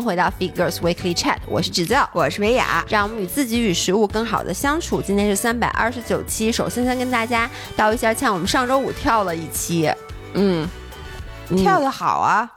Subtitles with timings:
[0.00, 5.02] 迎回到 Figures Weekly Chat，我是制造，我是维雅，让我们与自己与食物更好的相处。
[5.02, 9.90] 今天是三百二十九期，首先先跟大家道一下歉，我们上周五跳了一期，
[10.32, 10.66] 嗯。
[11.56, 12.48] 跳的好啊，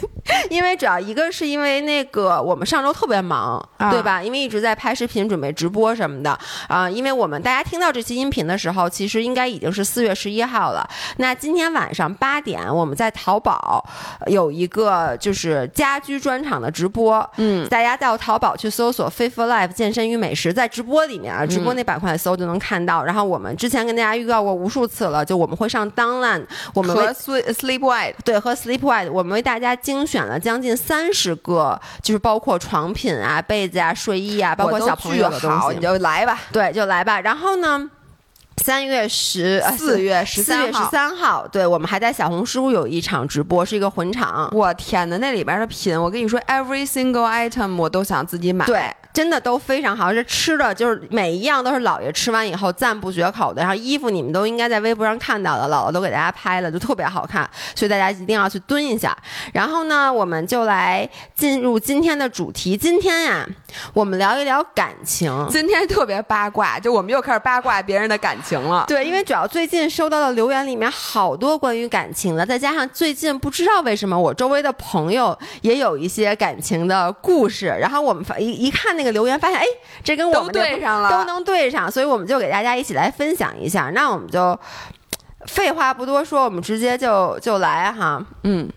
[0.50, 4.22] 因为主要一个是因为那个我们上周特别忙，对吧？
[4.22, 6.36] 因为一直在拍视频、准备直播什么的
[6.68, 6.88] 啊。
[6.88, 10.88] 因为我们大家听到这期音频的时候，其实应该已经是四月十一号了。
[11.18, 13.84] 那今天晚上八点，我们在淘宝
[14.26, 23.04] 有一个就是家居专场的直播，嗯，大家到淘宝去搜索 “Fit for Life 健身与美食”，在直播里面啊，直播那板块搜就能看到。
[23.04, 28.39] 然后我们之前跟大家预告过无数次了，就我们会上 Downline，我们和 Sleep White 对。
[28.40, 37.20] 和 Sleepwide，我们为大家精选了将近三十个，就是包括床品啊、被子啊、睡衣啊，包括小朋友的东西，你就来吧，对，就来吧。
[37.20, 37.90] 然后呢？
[38.62, 44.50] 三月十四月十四月十三号，对我们还在小红书有一场直播，是一个混场。
[44.52, 48.66] 我天呐，那里边的品，我跟你说，every single item 我都想自己买。
[48.66, 53.60] 对，真的都非常好，这吃的就是每一样都是姥爷吃完以后赞不绝口的。
[53.60, 59.16] 然后衣服你们都应该在微博上看到了，姥姥都给大家拍了，就特别好看，所以大家一定要去蹲一下。
[59.52, 62.76] 然后呢，我们就来进入今天的主题。
[62.76, 63.46] 今天呀，
[63.92, 65.46] 我们聊一聊感情。
[65.50, 68.60] 今天特别八卦，就我们又开始八卦别人的感情。
[68.60, 79.64] 了，对，因为主要最近收到的留言里面好多关于感情的，再加上最近不知道为什么我周围的朋友也有一些感情的故事，然后我们一一看那个留言，发现哎，
[80.04, 83.90] 这跟我们对上了，都能对上，所以我们就给大家一起来分享一下。
[83.94, 84.58] 那我们就
[85.46, 88.68] 废话不多说，我们直接就就来哈，嗯。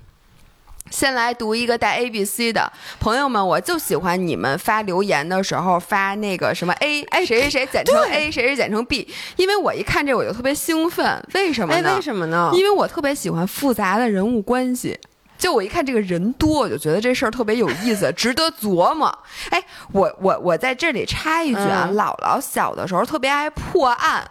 [0.91, 11.95] 先来读一个带 A B C 的朋友们，我就喜欢你们发留言的时候发那个什么 A，哎谁谁谁简称 A，谁谁简称 B，因为我一看这我就特别兴奋，为什么呢？
[11.95, 12.51] 为什么呢？
[12.53, 14.99] 因为我特别喜欢复杂的人物关系，
[15.43, 19.13] 就我一看这个人多，我就觉得这事儿特别有意思，值得琢磨。
[19.49, 24.25] 哎，我我我在这里插一句啊，姥姥小的时候特别爱破案。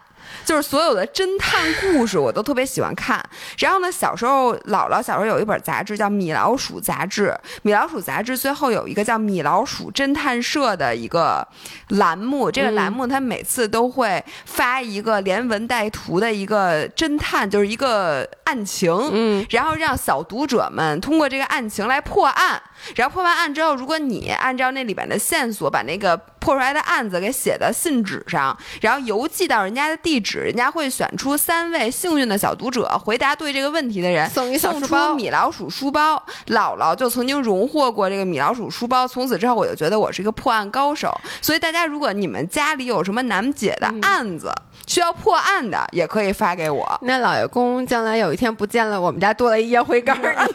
[0.45, 3.23] 就是所有的侦探故事我都特别喜欢看。
[3.59, 7.29] 然后呢，小时候姥姥小时候有一本杂志叫《米老鼠杂志》，
[7.63, 11.47] 《米老鼠杂志》最后有一个叫《米老鼠侦探社》的一个
[11.89, 12.51] 栏目。
[12.51, 22.61] 这个栏目它每次都会发一个连文带图的一个侦探，就是一个案情，嗯，然后让小读者们通过这个案情来破案。
[22.97, 36.23] 然后破完案之后，如果你按照那里边的线索把那个破出来的案子给写到信纸上，然后邮寄到人家的地址，人家会选出三位幸运的小读者，回答对这个问题的人送一送出米老鼠书包。
[36.49, 41.13] 姥姥就曾经荣获过这个米老鼠书包，从此之后我就觉得我是一个破案高手。
[41.41, 44.53] 所以大家如果你们家里有什么难解的案子
[44.87, 46.99] 需要破案的，也可以发给我。
[47.03, 50.55] 那老爷公将来有一天不见了，我们家多了一烟灰缸， 你能破案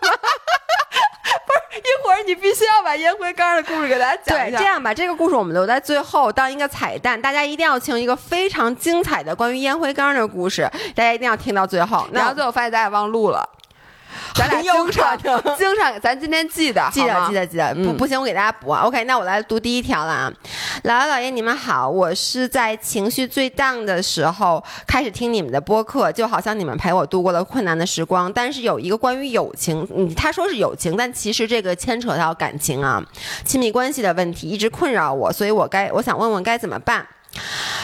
[0.00, 0.18] 吗？
[1.78, 4.58] 一会儿你必须要把烟灰缸的故事给大家讲一下。
[4.58, 12.06] 对，这样吧，这个故事我们留在最后当一个彩蛋，大家一定要听一个非常精彩的关于烟灰缸的故事，大家一定要听到最后。
[12.12, 13.48] 然后最后发现咱俩忘录了。
[14.34, 15.18] 咱俩经常
[15.56, 18.72] 经常，咱今天记得记得记得记得，不不行，我给大家补。
[18.72, 20.32] OK，那我来读第一条了啊。
[20.84, 28.32] 姥姥姥爷，你们好，我是在情绪最 down 的时候开始听你们的播客，就好像你们陪我度过了困难的时光。
[28.32, 33.02] 但是有一个关于友情，嗯，他说是友情，但其实这个牵扯到感情啊，
[33.44, 37.06] 亲密关系的问题一直困扰我，所以我该我想问问该怎么办。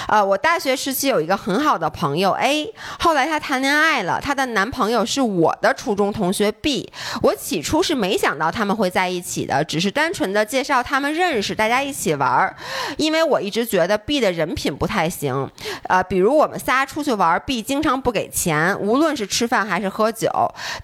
[0.09, 6.93] 呃，我大学时期有一个很好的朋友 A，后来她谈恋爱了，她的男朋友是我的初中同学 B。
[7.23, 12.55] 我起初是没想到他们会在一起的，只是单纯的介绍他们认识，大家一起玩儿。
[12.97, 15.51] 因为我一直觉得 B 的人品不太行，
[15.89, 20.29] 呃，比如我们仨出去玩，B 经常不给钱，无论是吃饭还是喝酒。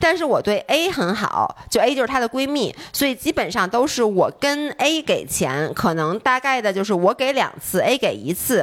[0.00, 8.61] 但是我对 A 很好，就 A 就是她的闺蜜，所以基本上都是我跟 A 给钱，可能大概的就是我给两次，A 给一次。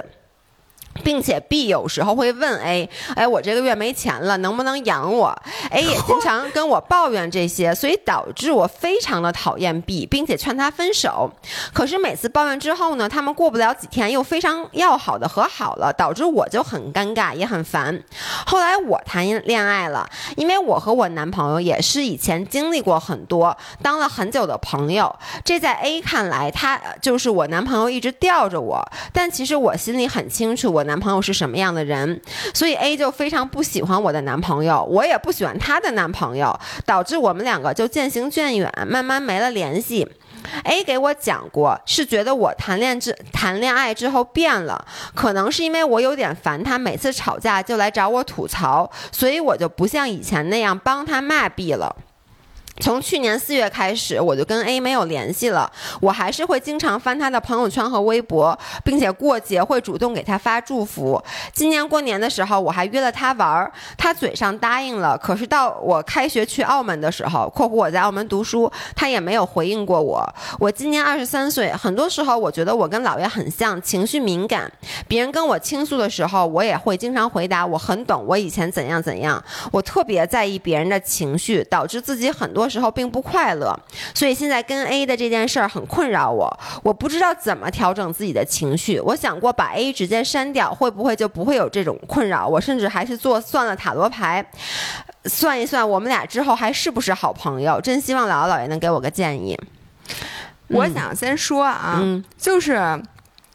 [1.04, 5.34] 并且 B 有时候会问 A，哎，我这个月没钱了，能不能养我
[5.72, 11.32] ？A 也经常跟我抱怨这些，所以导致我非常的讨厌 B，并且劝他分手。
[11.74, 18.04] 可是每次抱怨之后呢，他们过不了几天又非常要好的和好了，导致我就很尴尬也很烦。
[18.46, 25.16] 后来我谈恋爱了，因为我和我男朋友也是以前经历过很多，当了很久的朋友。
[25.46, 30.84] 这在 A 看来，他就是我男朋友一直吊着我，但其实我心里很清楚我。
[30.90, 32.20] 男朋友是什么样的人，
[32.52, 40.08] 所以 A 就非常不喜欢我的男朋友，我也不喜欢他的男朋友，导致我们两个就渐行渐远，慢慢没了联系。
[40.64, 44.84] A 给我讲过，是觉得我谈恋之谈恋爱之后变了，
[45.14, 51.96] 可能是因为我有点烦他，每次吵架就来找我吐槽，所以我就不像以前那样帮他骂 B 了。
[52.80, 55.70] 从去年四月开始，我就跟 A 没有联系了。
[56.00, 61.22] 我还是会经常翻他的朋友圈和微博，并且过节会主动给他发祝福。
[61.54, 70.34] 今年过年的时候，我还约了他玩儿，他嘴上答应了，可是到我开学去澳门的时候（括弧我在澳门读书），他也没有回应过我。
[70.58, 74.72] 我今年二十三岁，很多时候我觉得我跟姥爷很像，情绪敏感。
[75.06, 79.44] 别人跟我倾诉的时候，我也会经常回答我很懂，我以前怎样怎样。
[79.74, 82.69] 我特别在意别人的情绪，导致自己很多。
[82.70, 83.78] 时候并不快乐，
[84.14, 86.60] 所以现在跟 A 的这件事儿很困扰我。
[86.84, 89.00] 我不知道怎么调整自己的情绪。
[89.00, 92.48] 我想过把 A 直接删掉，会不会就不会有这种困扰？
[92.48, 94.46] 我甚至还是做算了塔罗牌，
[95.26, 97.82] 算一算我们俩之后还是不是好朋友。
[97.82, 99.58] 真希望姥姥姥爷能给我个建议。
[100.68, 102.02] 我想先说啊，
[102.38, 103.02] 就是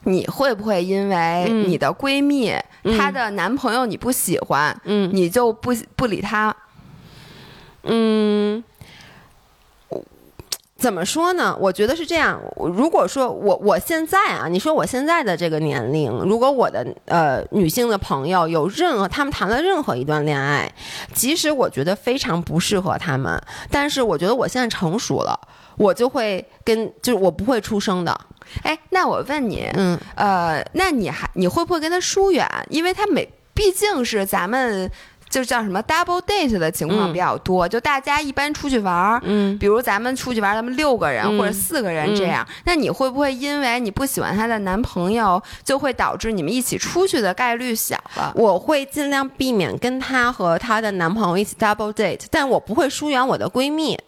[0.02, 2.52] 你会不会因为你的闺蜜
[2.99, 6.55] 她的男朋友你不喜欢，嗯，你就不不理她？
[7.84, 8.62] 嗯。
[10.84, 11.56] 怎么说呢？
[11.58, 12.38] 我觉得是这样。
[12.58, 20.70] 如果说我我现在啊，你说我现在的这个年龄，如果我的呃女性的朋友有任何他们谈了任何一段恋爱，
[21.14, 25.40] 即使我觉得非常不适合他们，但是我觉得我现在成熟了，
[25.78, 28.20] 我就会跟就是我不会出声的。
[28.62, 32.46] 哎，那我问你，嗯呃，那你还你会不会跟他疏远？
[32.69, 34.90] 因为他每毕竟是咱们。
[35.34, 48.32] 就叫什么 double date 的情况比较多，就大家一般出去玩儿，嗯，比如咱们出去玩儿，咱们六个人或者四个人这样，那你会不会因为你不喜欢她的男朋友，就会导致你们一起出去的概率小了？
[48.36, 53.98] 我会尽量避免跟她和她的男朋友一起 double date，但我不会疏远我的闺蜜。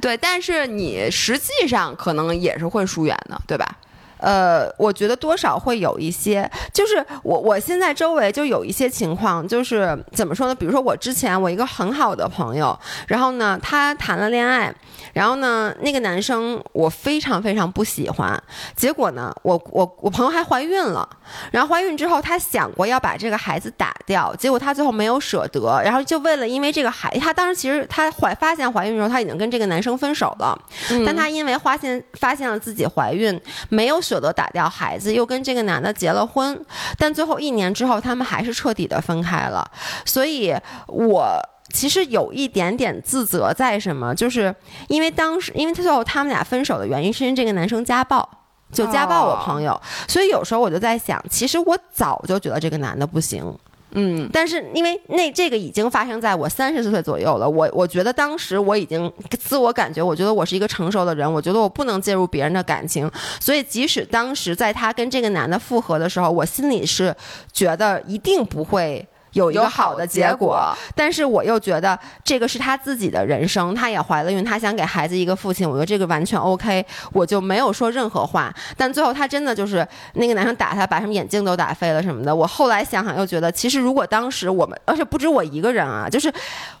[0.00, 3.76] 对，但是你实际上可能也是会疏远的，对吧？
[4.20, 10.54] 呃，我觉得多少会有一些，就是我我现在周围就有一些情况，就是怎么说呢？
[10.54, 14.74] 比如说我之前我一个很好的朋友，然后呢，他谈了恋爱，
[15.14, 18.38] 然后呢，那个男生我非常非常不喜欢，
[18.76, 21.08] 结果呢，我我我朋友还怀孕了，
[21.50, 30.58] 然后怀孕之后，他想过要把这个孩子打掉，结果他最后没有舍得，然后就为了因为这个孩，他当时其实他怀发现怀孕的时候，他已经跟这个男生分手了，
[31.06, 33.40] 但他因为发现发现了自己怀孕，
[33.70, 33.98] 没有。
[34.10, 36.60] 舍得打掉孩子，又跟这个男的结了婚，
[36.98, 39.64] 但最后一年之后，他们还是彻底的分开了。
[40.04, 40.52] 所以，
[40.88, 41.40] 我
[41.72, 44.12] 其实有一点点自责，在什么？
[44.12, 44.52] 就是
[44.88, 48.28] 因为当时，因为最后他们俩分手的原因是因为这个男生家暴，
[48.72, 49.80] 就家暴我朋友。
[50.08, 53.56] 所以有时候我就在想，其实我早就觉得这个男的不行。
[53.92, 63.10] 嗯，但是因为那这个已经发生在我三十岁左右了，我我觉得当时我已经自我感觉，我觉得我是一个成熟的人，我觉得我不能介入别人的感情，
[63.40, 67.14] 所以即使当时在他跟这个男的复合的时候，我心里是
[67.52, 69.06] 觉得一定不会。
[69.32, 78.52] 有一个好的结果，但是我又觉得这个是他自己的人生，他也怀了孕，他想给孩子一个父亲，我觉得这个完全 OK，我就没有说任何话。
[78.76, 82.34] 但最后他真的就是那个男生打他，把什么眼镜都打飞了什么的。
[82.34, 86.32] 我后来想想又觉得，其实如果当时我们，而且不止我一个人啊，就是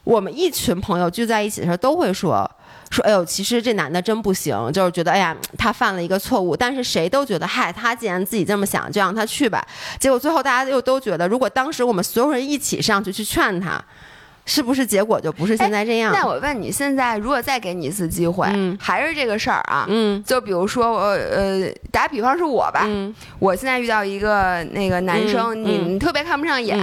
[0.04, 2.50] 我们一群朋友聚在一起的时候，都会说。
[2.90, 6.56] 说哎呦，其实这男的真不行，就是觉得哎呀，他犯了一个错误。
[6.56, 9.66] 但是谁都觉得，嗨，他既然自己这么想，就让他去吧。
[9.98, 13.82] 结果最后大家又都觉得，如果当时我们所有人一起上去去劝他。
[14.50, 16.12] 是不是结果就不是现在这样？
[16.12, 18.48] 那我问你，现在如果再给你一次机会，
[18.80, 19.86] 还是这个事儿啊？
[19.88, 22.84] 嗯，就比如说我呃，打比方是我吧，
[23.38, 26.76] 我现在遇到一个那个男生，你特别看不上眼，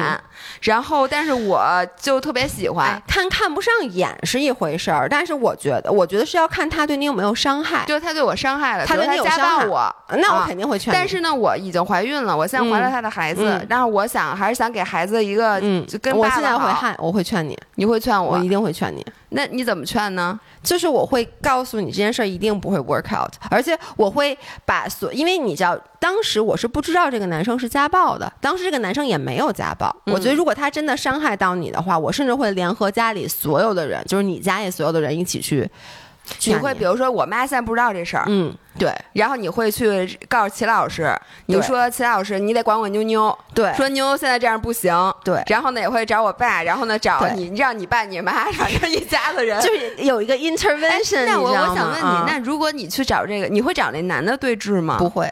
[0.62, 1.62] 然后但是我
[2.00, 3.02] 就特别喜欢。
[3.06, 7.84] 看看不上眼是一回事儿，但是我觉得，我觉得是要看他对你有没有伤害。
[7.86, 10.94] 就是他对我伤害了，他对你家暴我，那我肯定会劝。
[10.94, 17.57] 但是呢，我已经怀孕了，我现在怀了他的孩子，然后我想还是想给孩子一个，嗯，就跟我现在会害，我会劝你。
[17.76, 19.06] 你会劝我，我一定会劝你。
[19.30, 20.40] 那你怎么劝呢？
[20.64, 29.96] 就是我会告诉你这件事儿一定不会 work out，而且我会把所，因为你知道，当时我是不知道这个男生是家暴的，当时这个男生也没有家暴。
[30.06, 35.70] 我觉得如果他真的伤害到你的话，我甚至会联合家里所有的人，就是你家里所有的人一起去。
[36.46, 41.14] 你会比如说，我妈现在不知道这事儿，嗯，对，然后你会去告诉齐老师，
[41.48, 44.94] 你说齐老师，你得管管妞妞，对，说妞妞现在这样不行，
[45.24, 51.26] 对，然后呢也会找我爸，然后呢找你，让你爸你妈，反正一家子人，就是有一个 intervention。
[51.26, 54.98] 那我我想问你，那如果你去找这个，你会找那男的对峙吗？
[54.98, 55.32] 不会。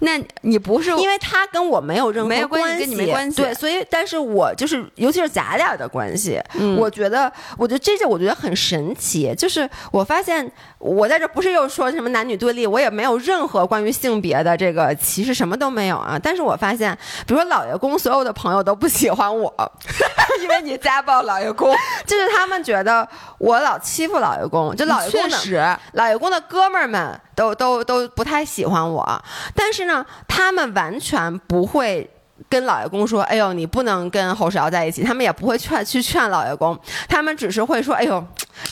[0.00, 3.42] 那你不是因为他跟我没有任何关系，跟你没关系。
[3.42, 6.40] 对，所以但是我就是，尤其是咱俩的关系，
[6.76, 9.34] 我觉得，我觉得这就我觉得很神奇。
[9.36, 16.18] 就是我发现，我在这不是又说什么男女对立，我也没有任何关于性别的这个歧视，什么都没有啊。
[16.22, 16.96] 但是我发现，
[17.26, 19.52] 比如说老爷公所有的朋友都不喜欢我，
[20.42, 21.74] 因为你家暴老爷公，
[22.06, 23.06] 就是他们觉得
[23.38, 32.08] 我老欺负老爷公，就老爷公的老爷公的哥们儿们都都都不太喜欢我，但是呢，他们完全不会。
[32.48, 36.76] 跟老爷公说：“哎呦，你不能跟侯世尧在一起。”他们也不会劝去劝老爷公，
[37.08, 38.22] 他们只是会说：“哎呦，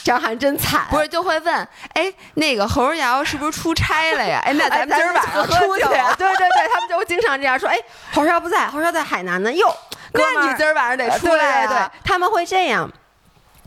[0.03, 5.83] 张翰真惨。”不是就会问：“哎，那个侯世尧是不是出差了呀？”哎，那咱们今儿晚上出去？
[5.85, 7.77] 对对对，他们就经常这样说：“哎，
[8.11, 9.73] 侯世尧不在，侯世尧在海南呢。”哟，
[10.11, 11.65] 那你今儿晚上得出来。
[11.65, 12.91] 对对，他们会这样。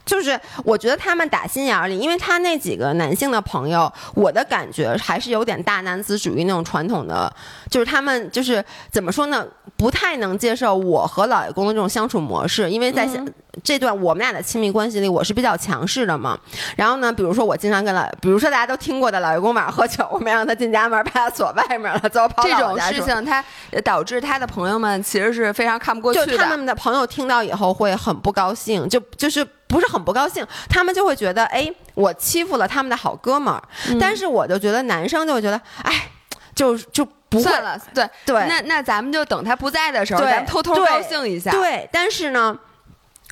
[0.05, 7.33] 就是我觉得他们打心眼里，因为他那几个男性的朋友，我的感觉还是有点大男子主义那种传统的，
[7.71, 9.47] 就是他们就是怎么说呢，
[9.77, 13.09] 不太能接受我和老爷公的这种相处模式，因为在
[13.63, 16.39] 这段我们俩的亲密关系里，我是比较强势的嘛。
[16.77, 23.43] 然后呢，比如说我经常跟老，比如说大家都听过的老爷公晚上喝酒，我没让他进家门，把他锁外面了，走跑这种事情， 他
[23.85, 26.27] 导致他的朋友们其实是非常看不过去的。
[26.27, 29.47] 就他们的朋友听到以后会很不高兴，就就是。
[29.67, 33.63] 不是很不高兴，他们就会觉得，哎，我欺负了他们的好哥们儿。
[33.99, 36.09] 但是我就觉得男生就会觉得，哎，
[36.55, 37.79] 就就不算了。
[37.93, 41.51] 对对，那那咱们就等他不在的时候，咱们偷偷高兴一下。
[41.51, 42.57] 对，但是呢，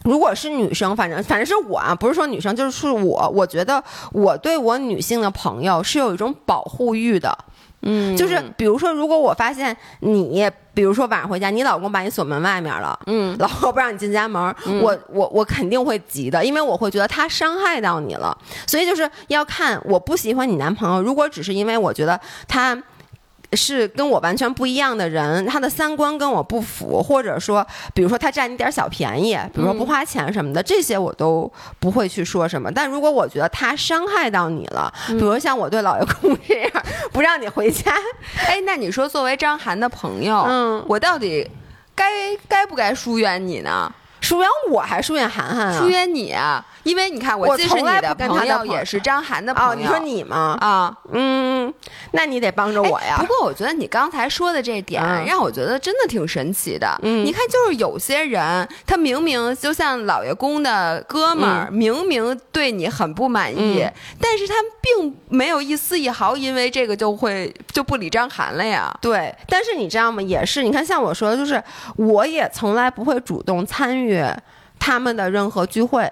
[0.04, 7.36] 如果是女生，反正反正是我啊，不是说女生，就是我，我觉得我对我女性的朋友是有一种保护欲的。
[7.82, 14.42] 嗯，就是比如说，如果我发现你，比如说晚上回家，你老公把你锁门外面了，嗯，老婆不让你进家门，
[14.80, 18.36] 我我我肯定会急的，因为我会觉得他伤害到你了，
[18.66, 22.80] 所以就是要看我不喜欢你男朋友，如果只是因为我觉得他。
[23.54, 32.71] 是跟我完全不一样的人，他的三观跟我不符，或者说，比如说他占你点小便宜，比如说不花钱什么的，这些我都不会去说什么。
[32.73, 36.71] 但如果我觉得他伤害到你了，比如像我对老爷公这样，
[37.12, 37.92] 不让你回家，
[38.47, 41.50] 哎，那你说作为张涵的朋友，嗯，我到底
[41.94, 42.04] 该
[42.49, 43.92] 该不该疏远你呢？
[44.21, 45.78] 疏远我还疏远涵涵啊？
[45.80, 46.64] 疏远你啊？
[46.85, 49.75] 因为你看，我从来不跟他友，也是张涵的朋友。
[49.75, 50.56] 你说你吗？
[50.61, 51.51] 啊，嗯，
[52.12, 53.16] 那你得帮着我呀。
[53.19, 56.99] 不过我觉得你刚才说的这点，让我觉得真的挺神奇的。
[57.02, 63.87] 嗯，你看，就是有些人，他明明就像老爷公的哥们儿，明明对你很不满意，
[64.21, 68.97] 但是他并没有一丝一毫因为这个就会就不理张涵了呀。
[69.00, 70.23] 对，但是你知道吗？
[70.23, 71.62] 也是，你看，像我说的，就是
[71.97, 74.25] 我也从来不会主动参与
[74.78, 76.11] 他们的任何聚会。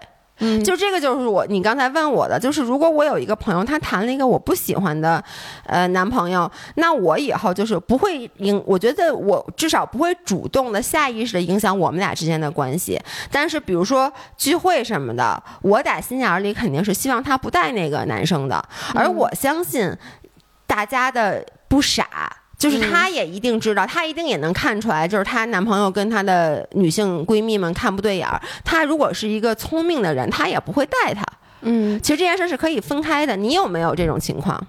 [0.65, 5.23] 就这个就是我你刚才问我的，就是如果我有一个朋友，他谈了一个我不喜欢的，
[5.67, 13.01] 呃，男朋友，那我以后就是不会影，我觉得我至少不会主动的下意识的影响我们俩之间的关系。
[13.31, 18.63] 但是比如说聚会什么的，我打心眼里肯定是希望他不带那个男生的，
[18.95, 19.95] 而我相信
[20.67, 22.07] 大家的不傻。
[22.61, 28.39] 就是她也一定知道，她一定也能看出来，就是她男朋友跟她的女性闺蜜们看不对眼儿。
[28.63, 31.25] 她如果是一个聪明的人，她也不会带她。
[31.63, 33.35] 嗯，其实这件事是可以分开的。
[33.35, 34.63] 你有没有这种情况？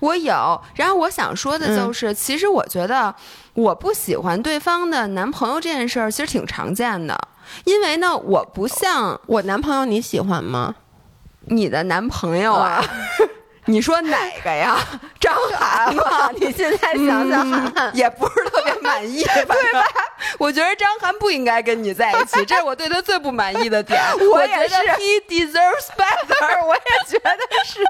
[0.00, 0.60] 我有。
[0.74, 3.14] 然后我想说的就是，其实我觉得
[3.54, 7.16] 我不喜欢对方的男朋友这件事儿，其实挺常见的。
[7.64, 10.74] 因为呢，我不像我男朋友，你喜欢吗？
[11.46, 12.84] 你的男朋友啊。
[13.70, 14.78] 你说哪个呀？
[15.20, 16.30] 张涵吗？
[16.36, 19.54] 你现在想想，也不是特别满意， 对吧？
[20.38, 24.00] 我觉得张涵不应该跟你在一起，这是我对他最不满意的点。
[24.30, 26.64] 我也是，He deserves better。
[26.66, 27.80] 我也觉得是。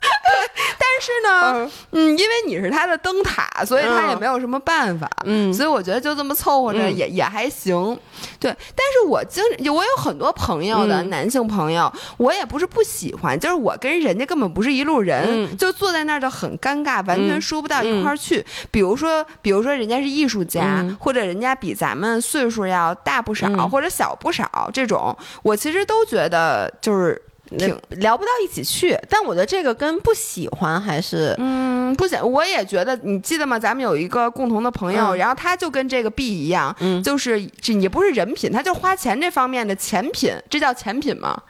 [0.78, 5.08] 但是呢，嗯，因为你是他的灯塔，所以他也没有什么办法。
[5.24, 7.98] 嗯，所以我觉得就这么凑合着也也还行。
[8.40, 18.44] 对，但是我经我有很多朋友的男性朋友，我也不是不喜欢，就是我跟人家根本不是一路人，就坐在那儿就很尴尬，完全说不到一块儿去。
[18.70, 27.20] 比如说，比如说人家是艺术家，或者人家比咱们岁数要大不少，或者小不少，这种我其实都觉得就是。
[27.56, 32.28] 挺聊不到一起去，但我觉得这个跟不喜欢还是嗯不想。
[32.28, 33.58] 我也觉得，你记得吗？
[33.58, 41.40] 咱们有一个共同的朋友，然后他就跟这个 B 一样，嗯，就是这也不是人品，他就花钱这方面的钱品，这叫钱品吗？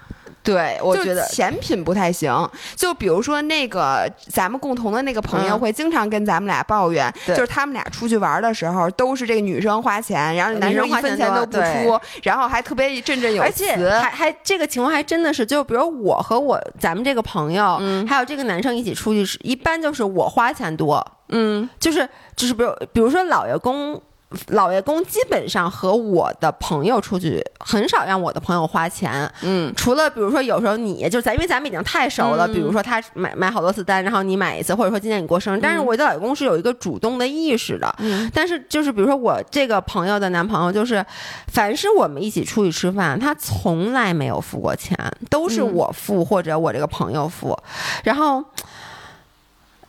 [0.48, 2.32] 对，我觉得前品不太行。
[2.74, 17.78] 就比如说那个咱们共同的那个朋友，会经常跟咱们俩抱怨，就是他们俩出去玩的时候，都是这个女生花钱，然后男生一分钱都不出，然后还特别振振有词，而且还还这个情况还真的是，就比如我和我咱们这个朋友，
[18.08, 24.00] 还有这个男生一起出去，一般就是我花钱多，嗯，就是就是比如比如说老爷公。
[24.48, 29.30] 老爷公基本上和我的朋友出去，很少让我的朋友花钱。
[29.40, 32.46] 嗯，除了比如说有时候你就咱，因为咱们已经太熟了。
[32.46, 35.60] 比如说他买买好多次单，然后你买一次，或者说今天你过生日。
[35.62, 37.94] 但是我的老爷公是有一个主动的意识的。
[38.00, 41.04] 嗯，但是就是比如说我这个朋友的男朋友，就是
[41.46, 44.94] 凡是我们一起出去吃饭，他从来没有付过钱，
[45.30, 47.58] 都是我付或者我这个朋友付。
[48.04, 48.44] 然后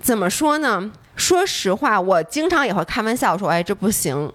[0.02, 0.90] 怎么说呢？
[1.20, 4.32] 说实话，我经常也会开玩笑说：“哎，这不行。”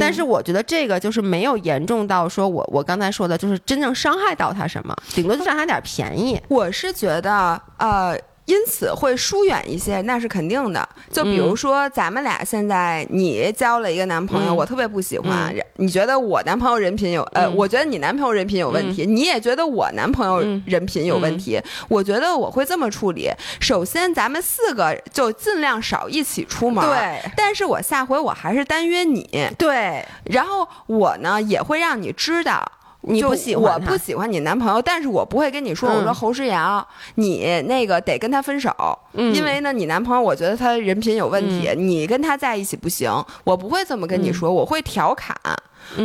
[0.00, 6.40] 但是我觉得这个就是没有严重到说我我刚才说的，就是真正伤害到他什么，顶多就占他点便宜。
[6.48, 8.18] 我是觉得，呃。
[8.48, 10.88] 因此会疏远一些，那是肯定的。
[11.12, 15.54] 就比如说，咱们俩现在，你交了一个男朋友，我特别不喜欢。
[15.76, 21.60] 你觉得我男朋友人品有呃，我觉得你男朋友人品有问题，你也觉得我男朋友人品有问题。
[21.88, 26.82] 我觉得我会这么处理：首先，咱们四个就尽量少一起出门。
[26.86, 27.30] 对。
[27.36, 29.28] 但是我下回我还是单约你。
[29.58, 30.02] 对。
[30.24, 32.64] 然后我呢也会让你知道。
[33.08, 35.88] 你不喜欢我不喜欢你男朋友，但是我不会跟你说。
[35.90, 38.70] 我说侯诗阳，你那个得跟他分手，
[39.12, 43.10] 因为呢，你男朋友我觉得他人品有问题，你跟他在一起不行。
[43.44, 45.36] 我不会这么跟你说，我会调侃，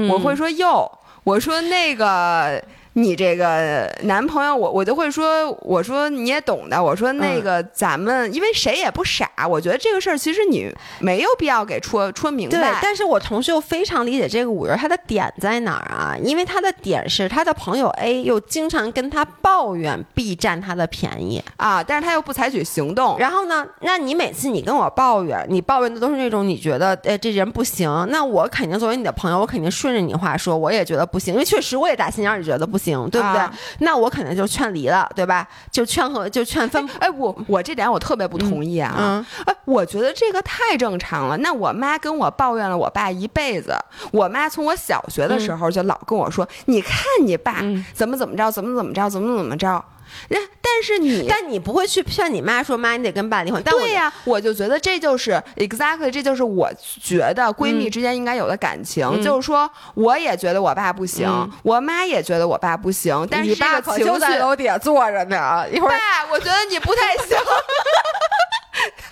[0.10, 0.92] 我会说哟，
[1.24, 2.64] 我说那个。
[2.94, 12.58] 你这个男朋友，我我就会说，我说你也懂的，我说那个咱们，因为谁也不傻，我觉得这个事儿其实你没有必要给戳戳明白。
[12.58, 16.16] 对，但是我同事又非常理解这个五人他的点在哪儿啊？
[16.24, 23.18] 因为他的点是他的朋友 A 又经常跟他抱怨 B 占他的便宜啊，但是他又不采取行动。
[23.18, 32.83] 然后呢，那你每次你跟我抱怨，你抱怨的都是那种你觉得哎这人不行，那我肯定作为你的朋友，我肯定顺着你话说，我也觉得不行，因为确实我也打心眼里觉得不行。
[32.84, 33.42] 行，对不对？
[33.80, 35.48] 那我肯定就劝离了，对吧？
[35.72, 36.90] 就劝和，就劝分。
[37.00, 38.94] 哎，我我这点我特别不同意啊！
[38.98, 41.38] 嗯，哎，我觉得这个太正常了。
[41.38, 43.74] 那我妈跟我抱怨了我爸一辈子。
[44.12, 47.62] 我妈从我小学的时候就老跟我说：“你看你爸
[47.94, 49.84] 怎么怎么着，怎么怎么着，怎么怎么着。”
[50.30, 53.62] 那但是你，但你不会去劝你妈说妈，你得跟爸离婚。
[53.64, 59.04] 对呀，我就觉得这就是 exactly，这就是我觉得闺蜜之间应该有的感情。
[59.24, 61.28] 就是说，我也觉得我爸不行，
[61.64, 63.28] 我妈也觉得我爸不行。
[63.30, 65.66] 但是你爸可就在楼底下坐着呢。
[65.72, 67.38] 一会儿，爸，我觉得你不太行。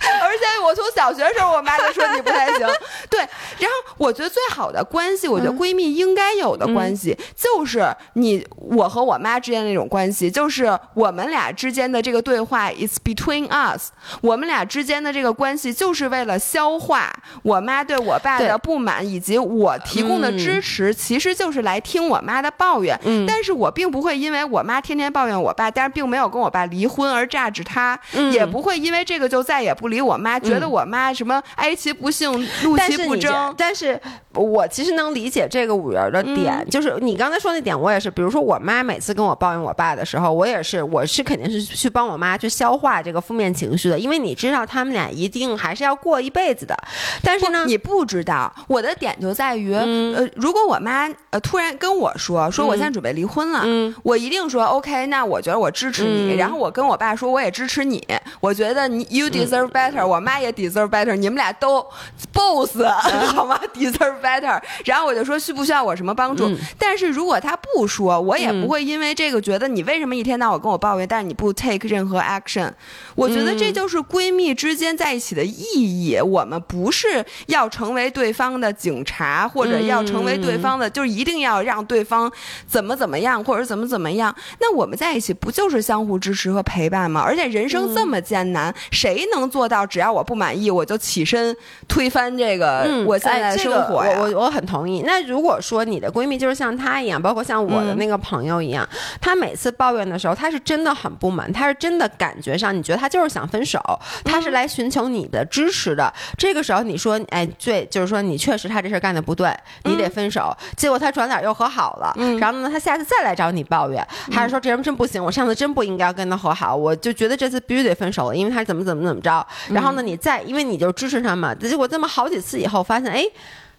[0.22, 2.66] 而且我从小学时候，我妈就说你不太行。
[3.08, 3.20] 对，
[3.58, 13.90] 然后我觉得最好的关系，我觉得闺蜜应该有的关系，就是你我和我妈之间那种关系，就是我们俩之间的这个对话，is between us。
[14.20, 17.12] 我们俩之间的这个关系，就是为了消化
[17.42, 22.98] 我妈对我爸的不满，以及我提供的支持，其实就是来听我妈的抱怨。
[23.04, 27.98] 嗯，但是我并不会因为我妈天天抱怨我爸，但是并没有跟我爸离婚而榨制他，
[28.32, 32.32] 也不会因为这个就再也不理我妈，觉得我妈什么哀其不幸，
[32.64, 33.54] 怒其不争。
[33.56, 34.00] 但是，
[34.34, 38.10] 我其实能理解这个五人的点，就是你刚才说那点，我也是。
[38.10, 46.74] 比如说，我妈每次跟我抱怨我爸的时候，我也是，我是肯定是去帮我妈去消化这个负面情绪的，因为你知道他们俩一定还是要过一辈子的。
[47.22, 53.64] 但是呢，你不知道，我的点就在于，呃，如果我妈呃突然跟我说说我现在准备离婚了，
[54.02, 56.34] 我一定说 OK，那我觉得我支持你。
[56.36, 58.02] 然后我跟我爸说我也支持你，
[58.40, 61.84] 我觉得你 You deserve better，我妈也 deserve better，你们俩都
[62.32, 62.76] boss
[63.34, 64.60] 好吗？deserve better。
[64.84, 66.50] 然后我就说需不需要我什么帮助？
[66.78, 72.70] 但是如果他不说，我也不会因为这个觉得你为什么一天到晚跟我抱怨，但是你不 take 任何 action。
[73.14, 75.62] 我觉得这就是闺蜜之间在一起的意
[76.06, 76.18] 义。
[76.20, 82.30] 我们不是要成为对方的警察，或者要成为对方的，就是一定要让对方
[82.66, 84.34] 怎么怎么样，或者怎么怎么样。
[84.60, 87.22] 那我们在一起不就是相互支持和陪伴吗？
[87.24, 91.56] 而且人生这么艰难，谁能做到只要我不满意，我就起身
[91.88, 93.96] 推翻这个我现在的生活？
[93.96, 95.02] 我我我很同意。
[95.06, 98.86] 那如果说你的闺蜜就是像她一样，包括像我的那个朋友一样，
[99.20, 103.80] 她每次抱怨的时候，她是真的很不满，她是真的感觉上你觉得她就是想分手，
[104.24, 106.12] 她是来寻求你的支持的。
[106.36, 109.50] 这个时候你说，哎，对，就是说你确实她这事干的不对，
[109.84, 110.54] 你得分手。
[110.76, 119.46] 结果她转脸又和好了，然后呢，她下次再来找你抱怨，还是说这人真不行，我上次真不应该跟他和好，我就觉得这次必须得分手了，因为他怎么怎么怎么着。
[119.70, 123.24] 然后呢，你再因为你就支持他嘛，结果这么好几次以后发现，哎，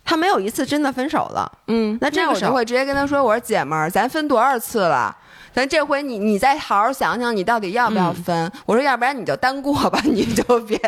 [0.05, 1.51] 他没有一次真的分手了。
[1.67, 5.15] 嗯，那这样我就会直接跟他说：“我说姐们儿，咱分多少次了？”
[5.53, 8.51] 咱这回你你再好好想想，你到底要不要分？
[8.65, 10.79] 我说，要不然你就单过吧，你就别。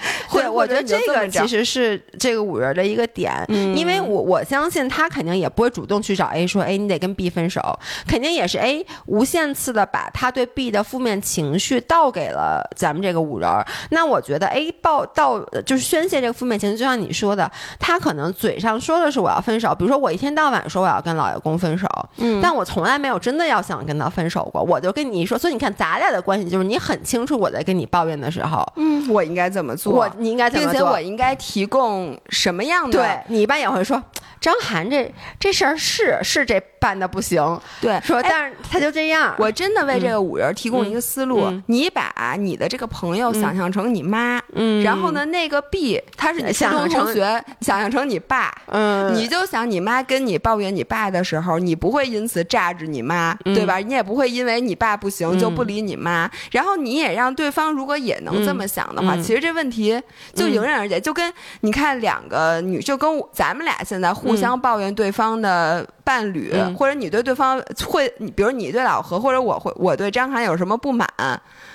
[0.32, 3.32] 对，我觉得这个其实是这个五人的一个点，
[3.76, 7.60] 因为我我相信他肯定也不会主动去找 A 说，哎，你得跟 B 分手，
[8.06, 13.48] 肯定也是 A 无限次的把他对 B 的负面情绪倒给了咱们这个五人。
[13.90, 29.91] 那我觉得 A 报到就是宣泄这个负面情绪，就像你说的，他可能嘴上说的是我要分手，比如说我一天到晚说我要跟老爷公分手，嗯，但我从来没有真的要想跟他分手过，我就跟你说，所以你看咱俩的关系就是你很清楚我在跟你抱怨的时候，嗯，我应该怎么做。
[29.92, 30.72] 我你应该怎么做？
[30.72, 32.98] 并且我应该提供什么样的？
[32.98, 34.02] 对你一般也会说，
[34.42, 37.40] 张涵这这事儿是是这办的不行。
[37.80, 39.34] 对，说但是他就这样。
[39.38, 53.78] 我真的为这个五人提供一个思路：你把你的这个朋友想象成你妈，嗯，然后呢，那个 B 他是你初中同学，想象成你爸，嗯，你就想你妈跟你抱怨你爸的时候，你不会因此炸着你妈，对吧？
[53.78, 56.28] 你也不会因为你爸不行就不理你妈。
[56.50, 60.02] 然后你也让对方如果也能这么想的话，其实这问题。
[60.34, 71.08] 就迎刃而解，就跟你看两个女，就跟咱们俩现在互相抱怨对方的伴侣，或者你对对方会，比如你对老何，或者我会我对张涵有什么不满，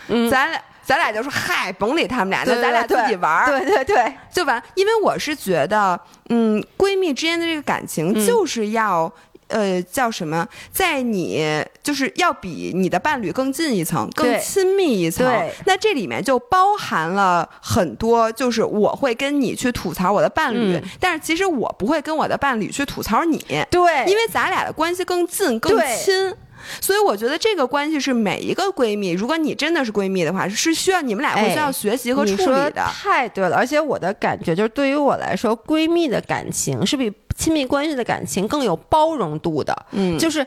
[0.07, 0.29] 嗯。
[0.29, 4.61] 咱俩咱俩就说嗨，甭理他们俩，那咱俩自己玩儿，对对对，就完。
[4.75, 9.11] 因为我是觉得，嗯，闺蜜之间的这个感情就是要。
[9.47, 10.47] 呃，叫什么？
[10.71, 15.25] 在你就是要比你的伴侣更近一层，更亲密一层。
[15.65, 23.37] 那这里面就包含了很多，就是我会跟你去吐槽我的伴侣，但是其实我不会跟我的伴侣去吐槽你。
[23.71, 26.33] 对，因为咱俩的关系更近、更亲。
[26.81, 32.85] 所以我觉得这个关系是每一个闺蜜，如果你真的是闺蜜的话，是需要你们俩互相学习和处理的。
[32.93, 39.75] 太对了，而且我的感觉就是，对于我来说，闺蜜的感情是比亲密关系的感情更有包容度的。
[39.91, 40.45] 嗯，就是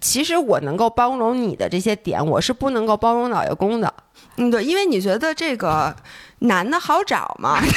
[0.00, 3.92] 其实我能够包容你的这些点，我是不能够包容老爷公的。
[4.36, 5.94] 嗯，对，因为你觉得这个
[6.40, 7.58] 男的好找吗？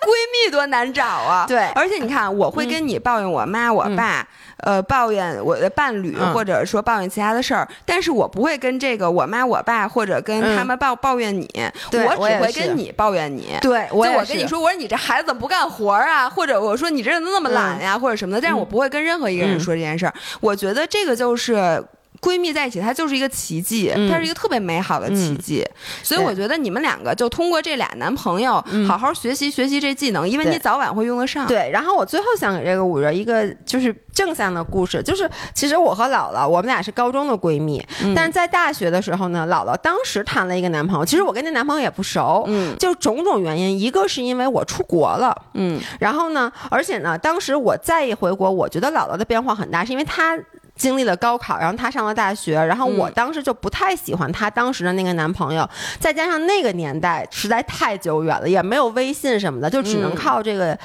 [0.00, 1.44] 闺蜜多难找啊！
[1.46, 4.26] 对，而且你看，我会跟你抱怨我妈我爸。
[4.62, 11.48] 呃，抱怨我的伴侣，或者说抱怨其他的事儿，但是我不会跟这个我妈我爸或者跟他们抱抱怨你，
[11.92, 13.56] 我只会跟你抱怨你。
[13.62, 16.28] 对，就我跟你说，我说你这孩子怎么不干活啊？
[16.28, 17.98] 或者我说你这人怎么那么懒呀？
[17.98, 20.12] 或者什么的，但是我不会跟任何一个人说这件事儿。
[20.40, 21.82] 我觉得这个就是。
[22.20, 25.66] 闺蜜在一起，它就是一个奇迹，它是一个特别美好的奇迹。
[26.02, 31.46] 所以我觉得你们两个就通过这俩男朋友好好学习学习这技能，因为你早晚会用得上。
[31.46, 37.82] 对，然后我最后想给这个五人一个就是正向的故事，就是其实我和姥姥我们俩是高中的闺蜜，
[38.14, 50.38] 但是在大学的时候呢，姥姥当时谈了一个男朋友，其实我跟那男朋友也不熟，嗯，就种种原因，一个是因为我出国了，嗯，然后呢，而且呢，当时我再一回国，我觉得姥姥的变化很大，是因为她。
[50.80, 60.76] 经历了高考，然后她上了大学，然后我当时就不太喜欢她当时的那个男朋友，再加上那个年代实在太久远了，也没有微信什么的，就只能靠这个。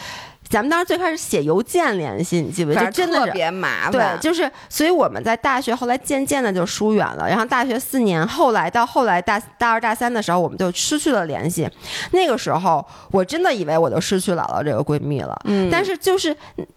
[0.47, 2.86] 咱们当时最开始写邮件联系，你记不记得？
[2.86, 3.91] 就真的特别麻烦。
[3.91, 7.27] 对，就是，所以我们在大学后来渐渐的就疏远了。
[7.27, 11.69] 然后大学四年，后来到后来大大二大三的时候，我们就失去了联系。
[12.12, 15.36] 那个时候，我真的以为我就失去姥姥这个闺蜜了。
[15.45, 15.69] 嗯。
[15.71, 16.36] 但是就是，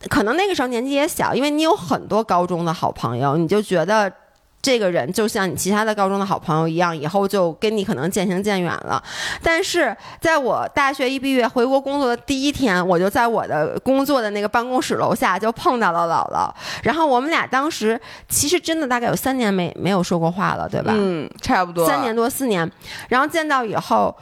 [0.09, 4.13] 可能那个时候年纪也小，因为你有很多高中的好朋友，你就觉得。
[4.61, 9.03] 这个人就像你其他的高中的好朋友一样，以后就跟你可能渐行渐远了。
[9.41, 16.53] 但是在我大学一毕业回国工作的第一天，我就在我的工作的那个办公室楼下就碰到了姥姥。
[16.83, 20.93] 然后我们俩当时其实真的大概有三年没没有说过话了，对吧？
[20.95, 22.69] 嗯，差不多三年多四年。
[23.09, 24.15] 然后见到以后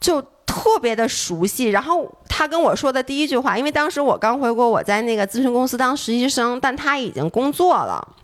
[0.00, 1.66] 就特别的熟悉。
[1.66, 8.16] 然后他跟我说的第一句话，因为当时我刚回国，我在那个咨询公司当实习生，但他已经工作了。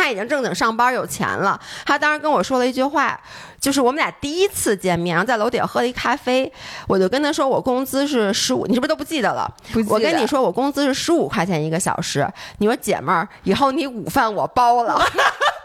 [0.00, 1.60] 他已经正经上班有钱了。
[1.84, 3.18] 他当时跟我说了一句话，
[3.60, 6.50] 就是我们俩第一次见面，然后在楼底下喝了一咖啡。
[6.88, 9.50] 我就跟他说，我工资是十五，你是不是都不记得了？
[9.88, 12.26] 我跟你说，我工资是十五块钱一个小时。
[12.58, 14.98] 你说姐们儿，以后你午饭我包了。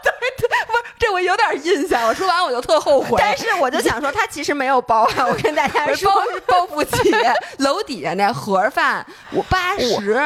[0.02, 2.06] 对对，不是这我有点印象。
[2.06, 3.16] 我说完我就特后悔。
[3.18, 5.26] 但是我就想说， 他其实没有包啊。
[5.26, 6.10] 我跟大家说，
[6.46, 7.14] 包不起。
[7.58, 10.20] 楼底下那盒饭我八十。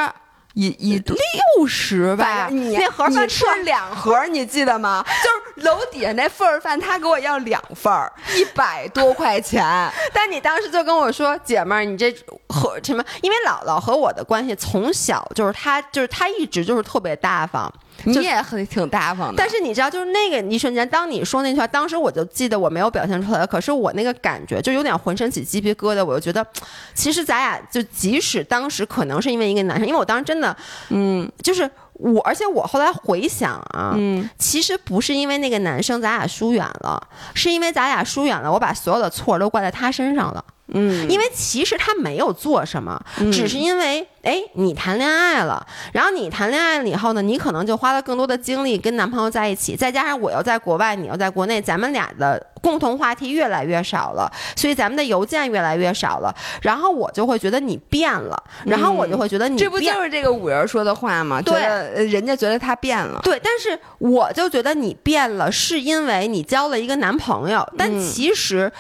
[0.60, 5.02] 一一六十吧，你那盒饭吃两盒，你记得吗？
[5.24, 9.64] 就是楼底下那份儿饭，他给我要两份儿，一百多块钱。
[10.12, 12.14] 但你当时就跟我说，姐们儿，你这
[12.48, 13.02] 和什么？
[13.22, 17.72] 因为姥姥和我的关系从小就是他，就是他一直就是特别大方。
[18.04, 26.46] 你也很挺大方的，但是你知道，就是那个一瞬间，当你说那句话，当时我就记得我没有表现出来，可是我那个感觉就有点浑身起鸡皮疙瘩，我就觉得，
[26.94, 30.56] 其实咱俩就即使当时可能是因为一个男生，因为我当时真的，
[30.88, 37.02] 嗯，就是我，而且我后来回想啊，嗯其实不是因为那个男生咱俩疏远了，
[37.34, 40.44] 是因为咱俩疏远了，我把所有的错都怪在他身上了。
[40.72, 61.40] 嗯，因为其实他没有做什么，嗯只是因为哎你谈恋爱了，然后你谈恋爱了以后呢，你可能就花了更多的精力跟男朋友在一起，再加上我又在国外，你又在国内，咱们俩的共同话题越来越少了，所以咱们的邮件越来越少了，然后我就会觉得你变了，然后我就会觉得你嗯这不就是这个五人说的话吗？
[61.42, 61.60] 对
[62.06, 63.20] 人家觉得他变了。
[63.22, 68.70] 对，但是我就觉得你变了，是因为你交了一个男朋友，但嗯其实。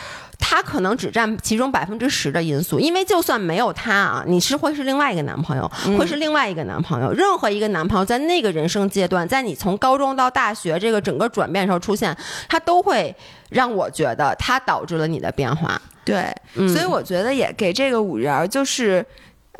[0.40, 7.12] 他可能只占其中百分之十的因素，因为就算没有他啊，你是会是另外一个男朋友，嗯会是另外一个男朋友。
[7.12, 12.16] 任何一个男朋友在那个人生阶段，在你从高中到大学这个整个转变的时候出现，
[12.48, 13.14] 他都会
[13.50, 15.80] 让我觉得他导致了你的变化。
[16.04, 19.04] 对，嗯所以我觉得也给这个五人儿就是。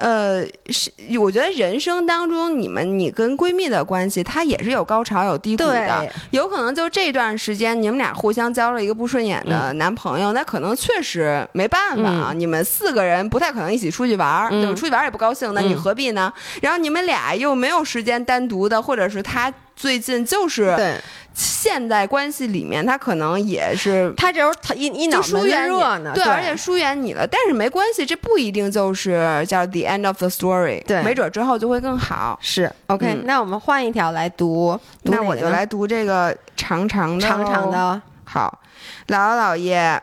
[0.00, 6.10] 呃，是，我觉得人生当中，你们你跟闺蜜的关系，它也是有高潮有低谷的。
[6.30, 12.32] 有可能就这段时间，你们俩互相交了一个不顺眼的男朋友，那可能确实没办法啊。
[12.34, 14.74] 你们四个人不太可能一起出去玩儿，嗯对吧？
[14.74, 16.32] 出去玩儿也不高兴，那你嗯何必呢？
[16.62, 20.94] 然后你们俩又没有时间单独的，或者是他最近就是对
[21.32, 32.38] 现在关系里面，他可能也是他这时候他一一脑疏远热呢，对，而且疏远你了，但是没关系，这不一定就是叫 the end of the story，对没准之后就会更好。
[32.42, 37.70] 是 OK、嗯那我们换一条来读，读那我就来读这个长长的，长长。
[37.70, 38.02] 的。
[38.24, 38.60] 好，
[39.08, 40.00] 姥姥姥爷，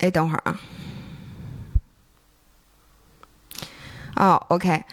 [0.00, 0.60] 哎，等会儿啊。
[4.16, 4.84] 哦，OK。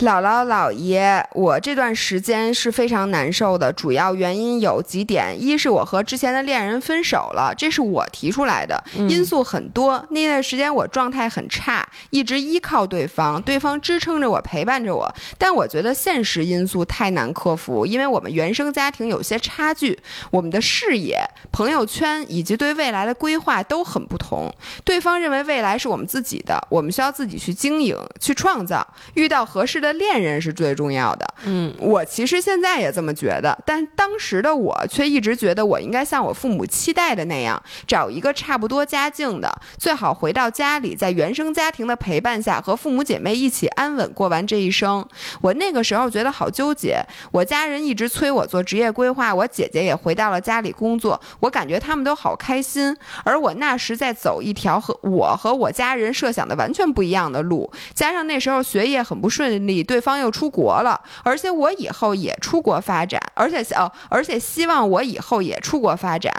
[0.00, 10.04] 姥姥姥爷，我这段时间是非常难受的，主要原因有几点：一是我和之前的恋人分手了，这是我提出来的，因素很多。
[10.10, 15.10] 那段时间我状态很差，一直依靠对方，对方支撑着我，陪伴着我。
[15.38, 19.98] 但我觉得现实因素太难克服，因为我们原生家庭有些差距，
[20.30, 21.18] 我们的视野、
[21.50, 24.54] 朋友圈以及对未来的规划都很不同。
[24.84, 28.86] 对方认为未来是我们自己的，我们需要自己去经营、去创造。
[29.14, 31.26] 遇到合适的恋人是最重要的。
[31.44, 45.06] 嗯，我其实现在也这么觉得，但当时的我却一直觉得我应该像我父母期待的那样，找一个差不多家境的，最好回到家里，在原生家庭的陪伴下，和父母姐妹一起安稳过完这一生。
[45.40, 47.00] 我那个时候觉得好纠结，
[47.32, 66.32] 我家人一直催我做职业规划，我姐姐也回到了家里工作，我感觉他们都好开心，而我那时在走一条和我和我家人设想的完全不一样的路，加上那时候学业很不顺利，对方又出国了，而且我以后也出国发展，而且哦，而且希望我以后也出国发展，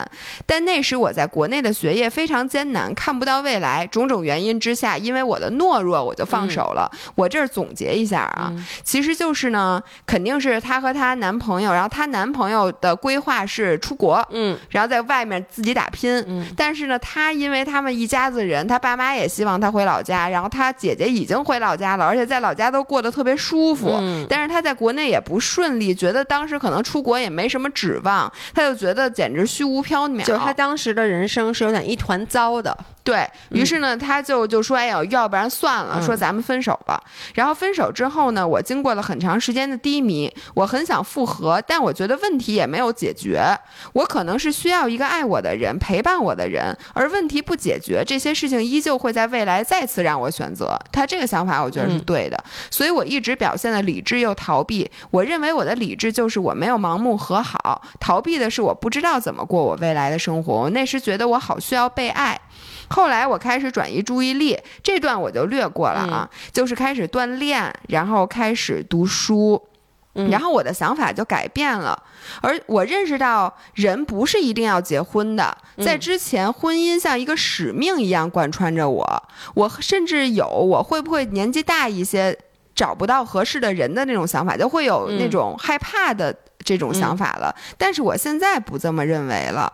[0.46, 6.90] 但那时我在国内的学业非常艰难，看不到未来，种种原因之下，因为我的懦弱，我就放手了。
[7.16, 16.24] 我这儿总结一下啊，其实就是呢，肯定是她和她男朋友，然后她男朋友的规划是出国，嗯然后在外面自己打拼。
[16.28, 23.90] 嗯但是呢，她因为他们一家子人，她爸妈也希望她回老家，然后她姐姐已经回老家了，而且在老家都过得特别舒服。
[24.00, 30.24] 嗯但是他在国内也不顺利，觉得当时可能出国也没什么指望，他就觉得简直虚无缥缈。
[30.24, 32.78] 就是他当时的人生是有点一团糟的。
[33.04, 37.02] 对于是呢，他就就说：“哎呀，要不然算了，嗯说咱们分手吧。”
[37.36, 43.42] 然后分手之后呢，我经过了很长时间的低迷，我很想复合，但我觉得问题也没有解决。
[43.94, 50.78] 我可能是需要一个爱我的人陪伴我的人，而问题不解决，这些事情依旧会在未来再次让我选择。
[50.92, 52.38] 他这个想法，我觉得是嗯对的，
[52.70, 54.90] 所以我一直表现的理智又逃避。
[55.12, 60.54] 我认为我的理智就是我没有盲目和好，逃避的是我不知道怎么过我未来的生活。
[60.54, 62.40] 我那时觉得我好需要被爱。
[62.90, 69.62] 后来我开始转移注意力，这段我就略过了啊，就是开始锻炼，然后开始读书。
[70.20, 71.96] 嗯然后我的想法就改变了，
[72.42, 82.36] 而我认识到人不是一定要结婚的，在之前婚姻像一个使命一样贯穿着我，我甚至有我会不会年纪大一些
[82.78, 87.54] 找不到合适的人的那种想法，就会有那种害怕的这种想法了。
[87.76, 89.74] 但是我现在不这么认为了。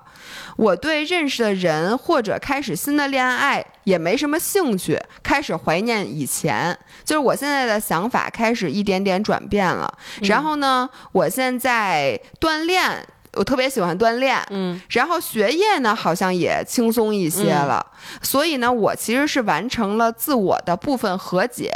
[0.55, 6.77] 我对认识的人或者开始新的恋爱也没什么兴趣，开始怀念以前。
[7.03, 9.93] 就是我现在的想法开始一点点转变了。
[10.21, 13.05] 然后呢，我现在锻炼。
[13.35, 17.83] 我特别喜欢锻炼，嗯，然后学业呢好像也轻松一些了，
[18.21, 21.73] 所以呢，我其实是完成了自我的部分和解，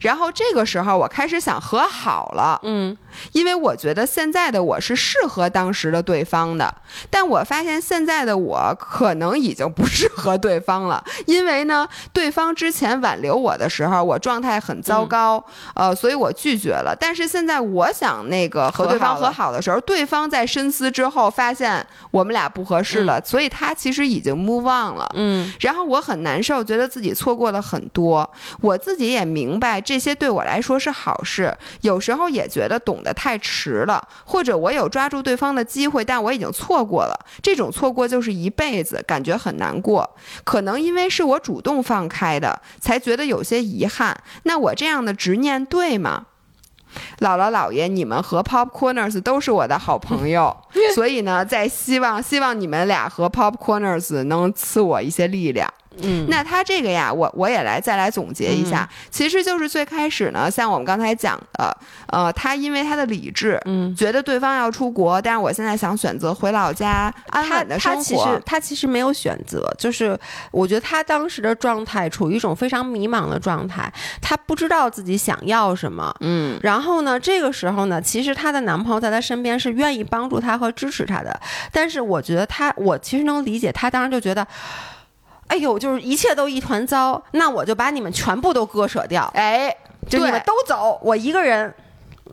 [0.00, 2.96] 然后这个时候我开始想和好了，嗯。
[3.32, 6.74] 因为我觉得现在的我是适合当时的对方的，
[7.08, 15.44] 但我发现现在的我可能已经不适合对方了，因为呢，对方之前挽留我的时候，我状态很糟糕，
[15.74, 16.96] 呃，所以我拒绝了。
[16.98, 28.28] 但是现在我想那个和对方和好的时候，对方在深思之后发现我们俩不合适了，所以他其实已经 move on 了，嗯，然后我很难受，觉得自己错过了很多，
[28.60, 37.26] 我自己也明白这些对我来说是好事，有时候也觉得懂得太迟了，或者我有抓住对方的机会，但我已经错过了。
[37.42, 40.16] 这种错过就是一辈子，感觉很难过。
[40.44, 44.16] 可能因为是我主动放开的，才觉得有些遗憾。
[44.44, 46.26] 那我这样的执念对吗？
[47.20, 50.56] 姥姥姥爷，你们和 Popcorners 都是我的好朋友，
[50.94, 55.72] 所以呢，在希望希望你们俩和 Popcorners 能赐我一些力量。
[56.02, 61.76] 嗯，那他这个呀，我我也来再来总结一下，其实就是最开始呢，像我们刚才讲的，
[62.06, 67.98] 呃，他因为他的理智，嗯，觉得对方要出国，但是我现在想选择回老家安稳的生活。
[67.98, 70.18] 他其实他其实没有选择，就是
[70.52, 81.38] 我觉得他当时的状态处于一种非常迷茫的状态，他不知道自己想要什么，嗯，然后呢，这个时候呢，其实她的男朋友在她身边是愿意帮助她和支持她的，
[81.72, 84.46] 但是我觉得他，我其实能理解，他当时就觉得。
[85.50, 89.76] 哎呦，就是一切都一团糟，那我就把你们全部都割舍掉，哎，
[90.08, 91.74] 就你们都走，我一个人。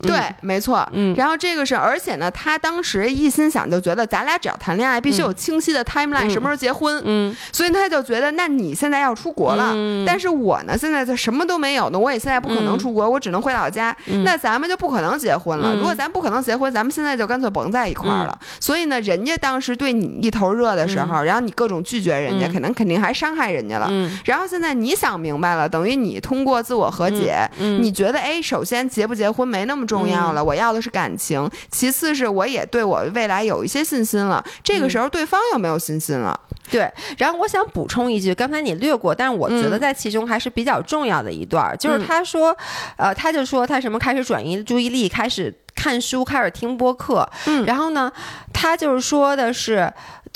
[0.02, 0.88] 对，没错。
[0.92, 7.02] 嗯，然后这个是，而且呢，他当时一心想就觉得咱俩只要谈恋爱，必须有清晰的 timeline，什么时候结婚。
[7.04, 9.74] 嗯，所以他就觉得，那你现在要出国了，
[10.06, 13.96] 但是我呢，现在就什么都没有呢，我也现在不可能出国，我只能回老家。
[14.24, 15.74] 那咱们就不可能结婚了。
[15.74, 18.38] 如果咱不可能结婚，咱们现在就干脆甭在一块儿了。
[18.60, 23.90] 所以呢，人家当时对你一头热的时候，然后你各种拒绝人家，可能肯定还伤害人家了。
[24.24, 29.87] 然后现在你想明白了，等于你通过自我和解，你觉得，哎，首先结不结婚没那么。
[29.88, 31.50] 重要了，我要的是感情。
[31.72, 34.44] 其次是我也对我未来有一些信心了。
[34.62, 36.38] 这个时候对方有没有信心了？
[36.70, 36.90] 对。
[37.16, 42.56] 然后我想补充一句，刚才你略过，但是我觉得在其中还是比较重要的一段，就是他说，
[42.96, 47.28] 呃，他就说他什么开始转移注意力，开始看书，开始听播客。
[47.46, 47.64] 嗯。
[47.64, 48.12] 然后呢，
[48.52, 49.92] 他就是说的是。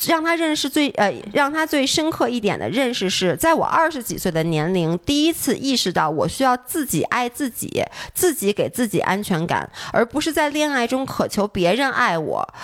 [0.07, 12.55] 让他认识最呃，让他最深刻一点的认识是在我二十几岁的年龄，第一次意识到我需要自己爱自己，自己给自己安全感，而不是在恋爱中渴求别人爱我。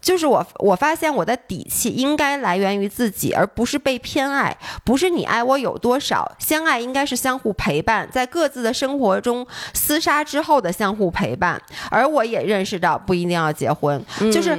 [0.00, 4.56] 就是我，我发现我的底气应该来源于自己，而不是被偏爱。
[4.84, 11.60] 不是你爱我有多少，相爱应该是相互陪伴，在各自的生活中厮杀之后的相互陪伴。
[11.90, 14.58] 而我也认识到，不一定要结婚，就是。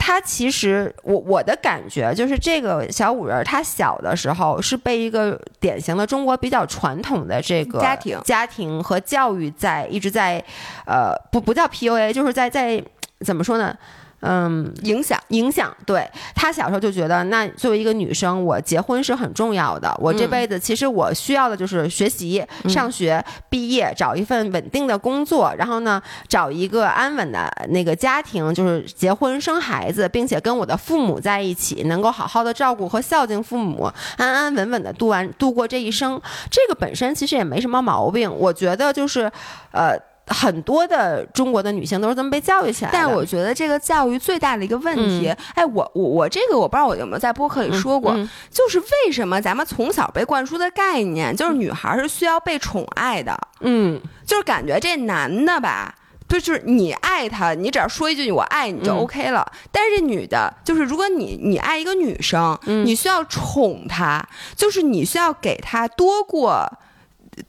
[0.00, 10.42] 他其实，我我的感觉就是，这个小五人他小的时候是被一个典型的中国比较传统的这个家庭家庭和教育在一直在，
[10.86, 12.82] 呃，不不叫 PUA，就是在在
[13.20, 13.76] 怎么说呢？
[14.20, 19.94] 嗯，影响影响，对他小时候就觉得，那作为一个女生，我结婚是很重要的。
[20.00, 36.20] 我这辈子其实我需要的就是学习、上学、毕业，找一份稳定的工作，然后呢，找一个安稳的那个家庭，就是结婚生孩子，并且跟我的父母在一起，能够好好的照顾和孝敬父母，安安稳稳的度完度过这一生。
[36.50, 39.30] 这个本身其实也没什么毛病，我觉得就是，
[39.70, 39.96] 呃。
[40.28, 48.12] 很多的中国的女性都是这么被教育起来的，但我觉得这个教育最大的一个问题，哎，我我我这个我不知道我有没有在播客里说过，
[48.50, 55.94] 就是为什么咱们从小被灌输的概念，就是女孩是需要被宠爱的，嗯，就是感觉这男的吧，
[56.28, 66.70] 就是你爱他，你只要说一句我爱你就 OK 了，但是女的，就是如果你你爱一个女生，你需要宠她，就是你需要给她多过。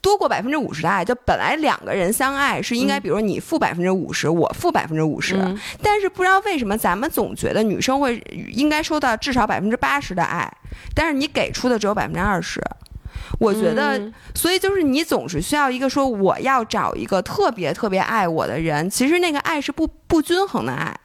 [0.02, 5.36] 多过百分之五十的爱，就本来两个人相爱是应该，比如你付百分之五十，我付百分之五十，
[5.82, 8.22] 但是不知道为什么咱们总觉得女生会
[8.52, 10.52] 应该收到至少百分之八十的爱，
[10.94, 12.62] 但是你给出的只有百分之二十。
[13.40, 20.96] 我觉得，所以就是你总是需要一个说我要找一个特别特别爱我的人，其实那个爱是不不均衡的爱。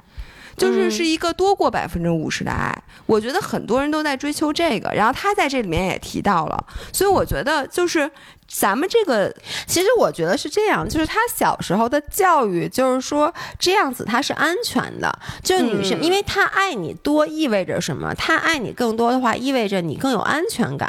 [0.57, 2.73] 就是是一个多过百分之五十的爱，
[3.07, 8.09] 我觉得很多人都在追求这个，然后他在这里面也提到了，所以我觉得就是
[8.47, 9.35] 咱们这个，
[9.67, 18.15] 其实我觉得是这样，就是他小时候的教育就是说这样子他是安全的，就女生，因为他爱你多意味着什么？
[18.15, 20.89] 他爱你更多的话，意味着你更有安全感，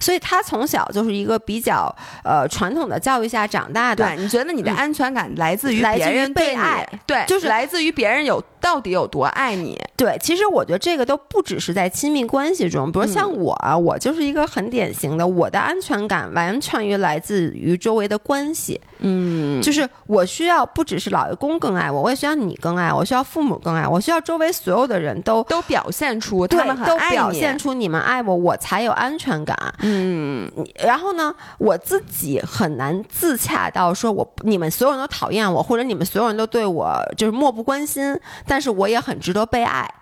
[0.00, 4.04] 所以他从小就是一个比较呃传统的教育下长大的。
[4.04, 6.88] 对，你觉得你的安全感来自于别人被爱？
[7.06, 8.42] 对，就是来自于别人有。
[8.64, 9.78] 到底有多爱你？
[9.94, 18.80] 对，其实我觉得这个都不只是在亲密关系中，比如像我，啊，我就是一个很典型的，我的安全感完全于来自于周围的关系。
[18.98, 29.56] 嗯，就是我需要不只是老爷公更爱我，我也需要你更爱我，需要父母更爱我，需要周围所有的人都都表现出他们很都表现出你们爱我，我才有安全感。
[29.80, 30.50] 嗯，
[30.82, 39.92] 然后呢，我自己很难自洽到说我你们所有人都讨厌我，或者你们所有人都对我就是漠不关心，但是我也很值得被爱。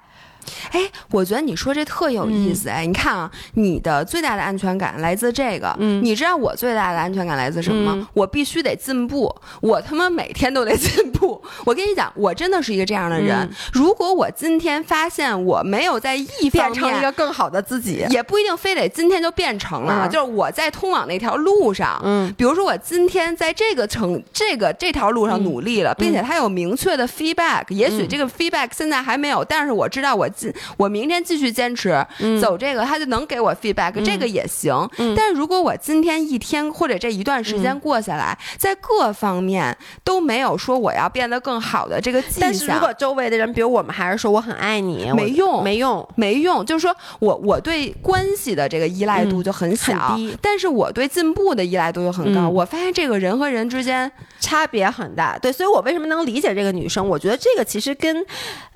[0.72, 0.80] 哎，
[1.10, 2.84] 我觉得你说这特有意思哎！
[2.86, 7.92] 你看啊，你的最大的安全感来自这个，嗯你知道我最大的安全感来自什么吗？
[7.96, 11.42] 嗯我必须得进步，我他妈每天都得 进步。
[11.64, 13.38] 我跟你讲，我真的是一个这样的人。
[13.38, 18.04] 嗯如果我今天发现我没有在一方变成一个更好的自己。
[18.10, 32.04] 也不一定非得今天就变成了，嗯就是我在通往那条路上，嗯比如说我今天在这个程这个这条路上努力了，并且他有明确的 feedback，、也许这个 feedback 现在还没有，但是我知道我今我明天继续坚持、
[32.40, 34.74] 走这个，他就能给我 feedback，、这个也行。
[35.16, 46.08] 但是如果我今天一天或者这一段时间过下来，在各方面都没有说我要变得更好的这个迹象，但是如果周围的人，比如我们还是说我很爱你，没用没用。
[46.16, 52.42] 没用，就是说我我对关系的这个依赖度就很小，很低但是我对进步的依赖度又很高。
[52.42, 54.10] 嗯我发现这个人和人之间，
[54.40, 57.06] 差别很大，对，所以我为什么能理解这个女生？
[57.06, 58.24] 我觉得这个其实跟，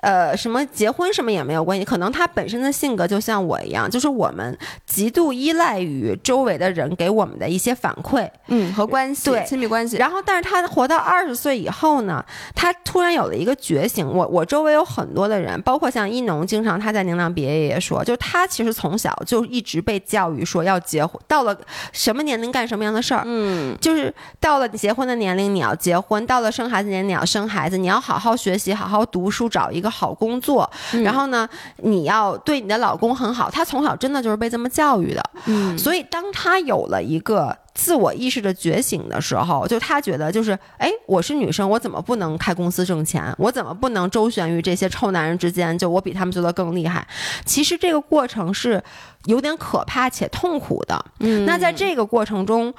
[0.00, 12.24] 呃，什么结婚什么也没有关系，可能他本身的性格就像我一样，就是我们极度依赖于周围的人给我们的一些反馈，嗯，和关系，对亲密关系，然后，但是他活到二十岁以后呢，
[12.54, 14.04] 他突然有了一个觉醒。
[14.06, 21.56] 我我周围有很多的人，包括像一农，经常他在宁蒗别业也说，就是他其实从小就一直被教育说要结婚，到了
[21.92, 27.76] 什么年龄干什么样的事儿，嗯，就是到了你结婚的年龄，你要结婚；到了生孩子年龄，你要生孩子。
[27.76, 30.68] 你要好好学习，好好读书，找一个好工作。
[30.94, 31.35] 嗯然后呢，
[31.78, 33.50] 你要对你的老公很好。
[33.50, 35.22] 他从小真的就是被这么教育的。
[35.46, 43.34] 嗯所以当他有了一个自我意识的觉醒的时候，就他觉得就是，哎，我是女生，我怎么不能开公司挣钱？
[43.38, 45.76] 我怎么不能周旋于这些臭男人之间？
[45.76, 47.06] 就我比他们做的更厉害。
[47.44, 48.82] 其实这个过程是
[49.24, 51.04] 有点可怕且痛苦的。
[51.20, 52.72] 嗯那在这个过程中。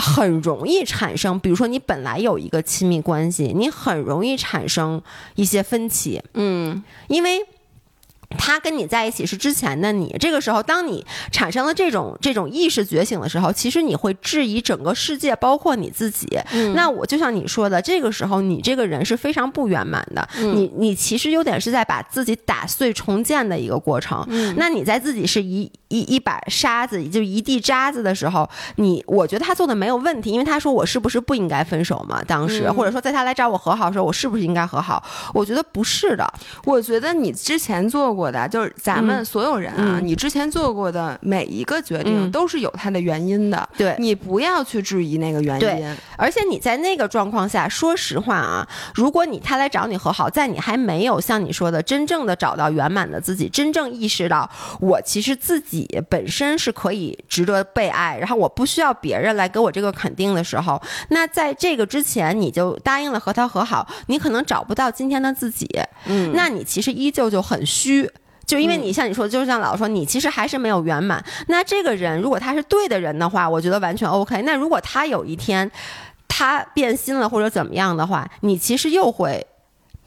[0.00, 5.02] 很容易产生，比如说你本来有一个亲密关系，你很容易产生
[5.34, 7.40] 一些分歧，嗯因为
[8.36, 16.26] 他跟你在一起是之前的你，这个时候，当你产生了这种这种意识觉醒的时候，其实你会质疑整个世界，包括你自己。
[16.52, 24.24] 嗯那我就像你说的，这个时候你这个人是非常不圆满的，嗯你你其实有点是在把自己打碎重建的一个过程。
[24.28, 32.22] 嗯那你在自己是一一一把沙子，就一地渣子的时候，你我觉得他做的没有问题，因为他说我是不是不应该分手嘛？
[32.24, 35.02] 当时、嗯或者说在他来找我和好的时候，我是不是应该和好？
[35.34, 36.32] 我觉得不是的。
[36.64, 45.96] 我觉得你之前做过的，就是咱们嗯所有人啊，嗯你之前做过的每一个决定嗯都是有它的原因的，对你不要去质疑那个原对因。
[46.16, 54.48] 而且你在那个状况下，说实话啊，如果你他来找你和好，在你还没有像你说的真正的找到圆满的自己，真正意识到
[54.80, 55.77] 我其实自己
[56.08, 65.68] 本身是可以值得被爱，然后我不需要别人来给我这个肯定的时候，那在这个之前你就答应了和他和好，你可能找不到今天的自己，
[66.06, 68.10] 嗯那你其实依旧就很虚。
[68.46, 71.22] 就因为你像你说的，就像老说你其实还是没有圆满。
[71.48, 74.40] 那这个人如果他是对的人的话，我觉得完全 OK。
[74.40, 75.70] 那如果他有一天
[76.26, 79.46] 他变心了或者怎么样的话，你其实又会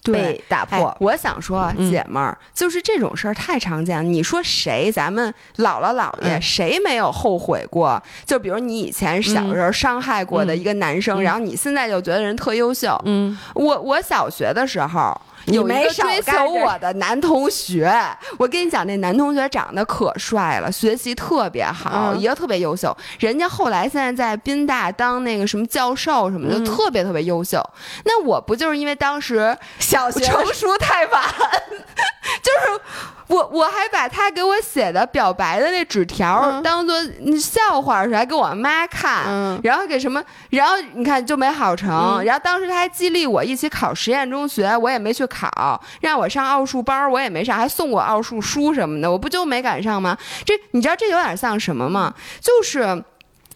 [0.03, 0.95] 被打哎破。
[0.99, 4.03] 我想说姐们儿，就是这种事儿太常见了。
[4.03, 4.91] 你说谁？
[4.91, 8.01] 咱们姥姥姥爷、嗯谁没有后悔过？
[8.25, 12.99] 就比如你以前小时候伤害过的一个男生，嗯然后你现在就觉得人特优秀。
[13.05, 15.19] 嗯，我我小学的时候。
[15.45, 17.91] 你没追求我的男同学，
[18.37, 22.95] 我跟你讲，那男同学长得可帅了，学习特别好，嗯也特别优秀。
[23.19, 27.61] 人家后来现在在宾大当那个什么教授什么的，嗯特别特别优秀。
[28.05, 31.23] 那我不就是因为当时小学成熟太晚，
[32.41, 32.81] 就是
[33.31, 36.95] 我我还把他给我写的表白的那纸条嗯当做
[37.39, 50.17] 笑话似的，还给我妈看，嗯然后给什么，然后你看就没好成，嗯然后当时他还激励我一起考实验中学，我也没去考，让我上奥数班，我也没上，还送我奥数书什么的，我不就没赶上吗？
[50.45, 52.13] 这你知道这有点像什么吗？
[52.41, 53.01] 就是。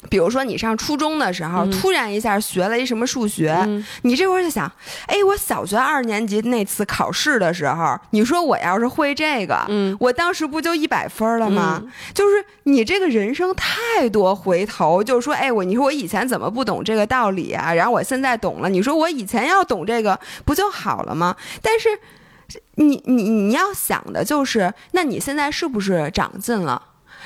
[0.10, 4.72] 比如说，你上初中的时候，嗯突然一下学了一什么数学，嗯你这会儿就想，
[5.08, 11.84] 哎，我小学二年级那次考试的时候，你说我要是会这个，嗯我当时不就一百分了吗？
[12.14, 17.74] 就是你这个人生太多回头，就是说，哎，我你说我以前怎么不懂这个道理啊？
[17.74, 21.36] 然后我现在懂了，你说我以前要懂这个不就好了吗？
[21.62, 21.90] 但是
[22.76, 26.82] 你你你要想的就是，那你现在是不是长进了？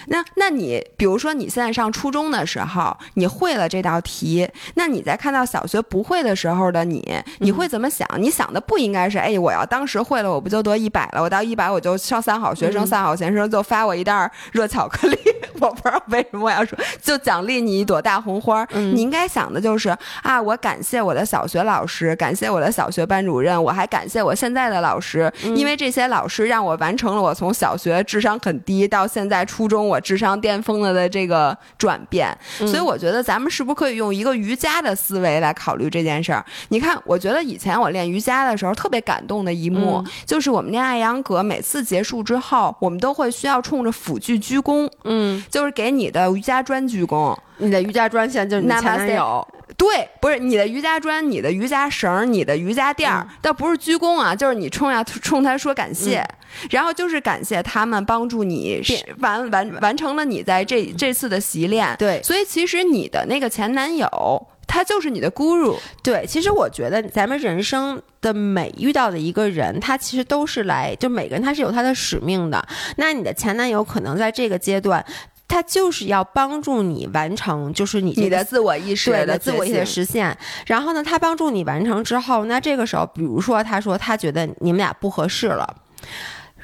[0.08, 7.06] 那那你比如说你现在上初中的时候，你会了这道题，那你在看到小学不会的时候的你，
[7.40, 8.08] 你会怎么想？
[8.18, 11.22] 你想的不应该是，哎，我要当时会了，我不就得一百了？
[11.22, 15.18] 我到一百我就上三好学生，三好学生就发我一袋热巧克力。
[15.60, 18.66] 我不知道为什么我要说，就奖励你一朵大红花。
[18.74, 19.90] 你应该想的就是
[20.24, 32.38] 啊，我感谢我的小学老师，感谢我的小学班主任，我还感谢我现在的老师，因为这些老师让我完成了我从小学智商很低到现在初中我智商巅峰了的这个转变。
[32.60, 36.46] 所以我觉得咱们是不是可以用一个瑜伽的思维来考虑这件事儿？
[36.70, 44.88] 你看，我觉得以前我练瑜伽的时候特别感动的一幕，就是我们练艾扬格，每次结束之后，我们都会需要冲着辅具鞠躬。
[45.06, 45.44] 嗯。
[45.50, 49.48] 就是给你的瑜伽砖鞠躬，你的瑜伽砖现在就是你前男友，
[49.80, 56.22] 对，不是你的瑜伽砖，你的瑜伽绳，你的瑜伽垫儿，倒不是鞠躬啊，就是你冲呀冲他说感谢，
[56.70, 58.82] 然后就是感谢他们帮助你
[59.20, 72.68] 完完完成了你在这这次的习练，对，所以其实你的那个前男友他就是你的 guru，对，其实我觉得咱们人生的每遇到的一个人，他其实都是来，就每个人他是有他的使命的，
[72.98, 75.06] 那你的前男友可能在这个阶段。
[75.50, 80.38] 他就是要帮助你完成，就是你你的自我意识的自我意识的实现。
[80.68, 85.76] 然后呢，他帮助你完成之后，那这个时候，比如说，他说他觉得你们俩不合适了。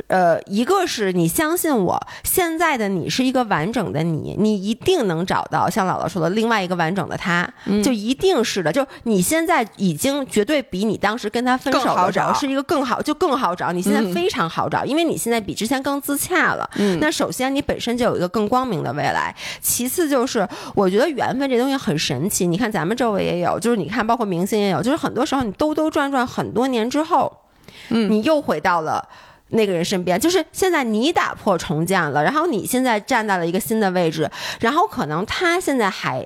[0.08, 7.48] 呃，一个是你相信我，现在的你是一个完整的你，你一定能找到像姥姥说的另外一个完整的他，
[7.84, 8.72] 就一定是的。
[8.72, 13.72] 就你现在已经绝对比你当时跟他分手的时候是一个更好，就更好找。
[13.72, 16.70] 你现在非常好找，因为你现在比之前更自洽了。
[17.00, 22.46] 那首先你本身就有一个更光明的未来，其次就是我觉得缘分这东西很神奇。
[22.46, 27.32] 你看咱们周围也有，就是你看包括明星也有，就是很多时候你兜兜转转很多年之后，
[27.90, 29.08] 嗯，你又回到了。
[29.56, 34.30] 那个人身边，就是现在你打破重建了，然后你现在站在了一个新的位置，
[34.60, 36.26] 然后可能他现在还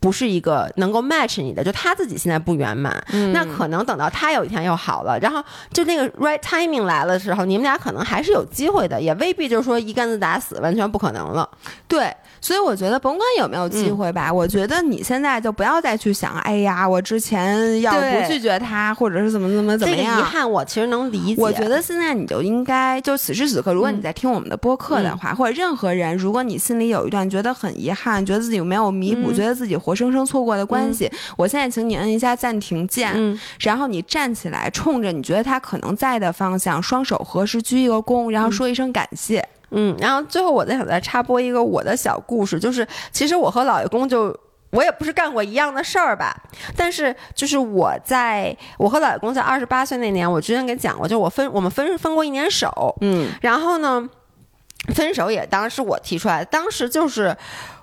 [0.00, 5.42] 不是一个能够 match 你的，就他自己现在不圆满，那可能等到他有一天又好了，然后
[5.72, 11.48] 就那个 right timing 来了的时候，你们俩可能还是有机会的，也未必就是说一竿子打死，完全不可能了，
[11.88, 12.14] 对。
[12.40, 20.18] 所以我觉得，甭管有没有机会吧，我觉得你现在就不要再去想，哎呀，我之前要不拒绝他，或者是怎么怎么怎么样。
[20.18, 21.42] 遗憾，我其实能理解。
[21.42, 39.46] 我觉得现在你就应该，就此时此刻，如果你在听我们的播客的话，或者任何人，如果你心里有一段觉得很遗憾，觉得自己没有弥补，觉得自己活生生错过的关系，我现在请你摁一下暂停键，然后你站起来，冲着你觉得他可能在的方向，双手合十鞠一个躬，然后说一声感谢。
[39.70, 44.34] 嗯，然后最后我再想再插播一个我的小故事，就是其实我和老爷公就
[44.70, 46.36] 我也不是干过一样的事儿吧，
[46.76, 54.08] 但是就是我在我和老爷公在二十八岁那年，我之前给讲过，就我分我们分分过一年手，嗯，然后呢，
[54.94, 57.36] 分手也当时我提出来的，当时就是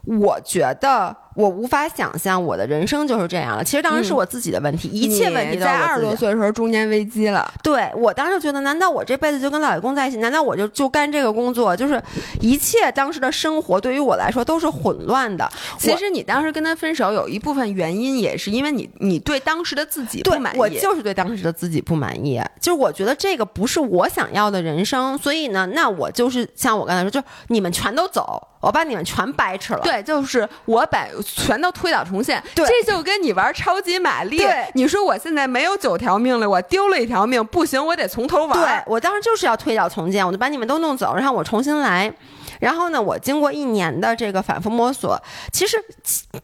[0.05, 1.15] 我觉得。
[1.35, 3.61] 我无法想象我的人生就是这样了。
[3.61, 7.45] 其实当时是我自己的问题，一切问题在二十多岁的时候中年危机了。
[7.61, 10.15] 对我当时觉得，难道我这辈子就跟老爷公在一起？
[10.19, 11.75] 难道我就就干这个工作？
[11.75, 12.01] 就是
[12.39, 15.45] 一切当时的生活对于我来说都是混乱的。
[15.77, 20.57] 其实你当时跟他分手有一部分原因也是因为你你对当时的自己不满意。
[20.57, 25.17] 我就是对当时的自己不满意，就是我觉得这个不是我想要的人生。
[25.17, 29.81] 所以呢，那我就是像我刚才说，就你们全都走，我把你们全掰扯了。
[29.81, 31.05] 对，就是我把。
[31.23, 34.37] 全都推倒重现，这就跟你玩超级玛丽。
[34.37, 38.59] 对，你说我现在没有九条命了，我丢了一条命，不行，我得从头玩。
[38.59, 42.11] 对我当时就是要推倒重建，我就把你们都弄走，然后我重新来。
[42.59, 45.77] 然后呢，我经过一年的这个反复摸索，其实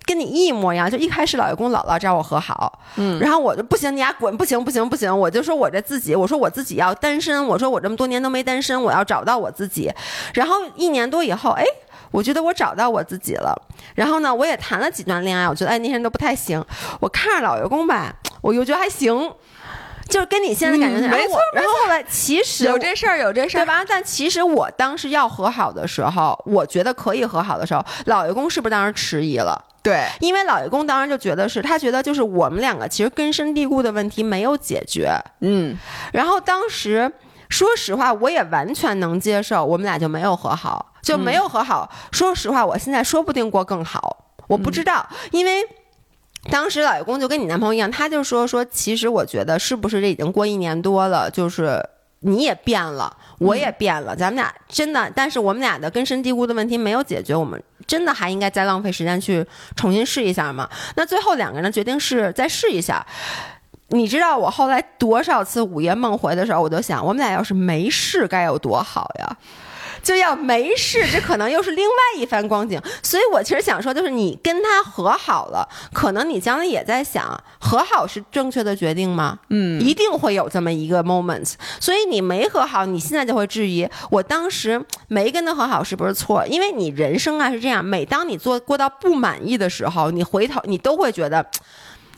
[0.06, 0.90] 跟你一模一样。
[0.90, 9.92] 就一开始老爷公姥姥找我和好，嗯，然后我就不行，你俩滚，不行不行不行，我就说我这自己，我说我自己要单身，我说我这么多年都没单身，我要找到我自己。
[10.34, 11.66] 然后一年多以后，哎。
[12.12, 13.56] 我觉得我找到我自己了，
[13.96, 16.64] 然后呢，我也谈了几段恋爱，我觉得哎那些人都不太行。
[17.00, 19.34] 我看着老员工吧，我又觉得还行，
[20.08, 21.40] 就是跟你现在感觉没错。
[21.54, 23.84] 然后后来其实有这事儿，有这事儿，对吧？
[23.88, 29.64] 但其实我当时要和好的时候，我觉得可以和好的时候，老员工是不是当时迟疑了？
[29.84, 35.76] 对，因为老员工当时就觉得是他觉得就是我们两个其实根深蒂固的问题没有解决，嗯。
[36.14, 37.12] 然后当时
[37.52, 40.88] 说实话，我也完全能接受，我们俩就没有和好。
[41.04, 41.92] 就没有和好。
[42.12, 45.10] 说实话，我现在说不定过更好，我不知道。
[45.32, 45.64] 因为
[46.52, 51.84] 当时老爷公就跟你男朋友一样，他就说说，其实我觉得是不是这已经过一年多了，就是
[52.20, 59.44] 你也变了，我也变了，咱们俩真的，但是我们俩的根深蒂固的问题没有解决，我们真的还应该再浪费时间去
[59.76, 60.70] 重新试一下吗？
[60.96, 63.04] 那最后两个人决定是再试一下。
[63.92, 69.38] 你知道我后来多少次午夜梦回的时候，我就想，我们俩要是没事该有多好呀。
[70.04, 72.82] 就要没事，这可能又是另外一番光景。
[73.04, 79.38] 所以我其实想说，就是你跟他和好了，可能你将来也在想，和好是正确的决定吗？
[79.50, 81.54] 嗯，一定会有这么一个 moment。
[81.80, 86.48] 所以你没和好，你现在就会质疑，我当时没跟他和好是不是错？
[86.48, 91.46] 因为你人生啊是这样，每当你做过到不满意的时候，你回头你都会觉得。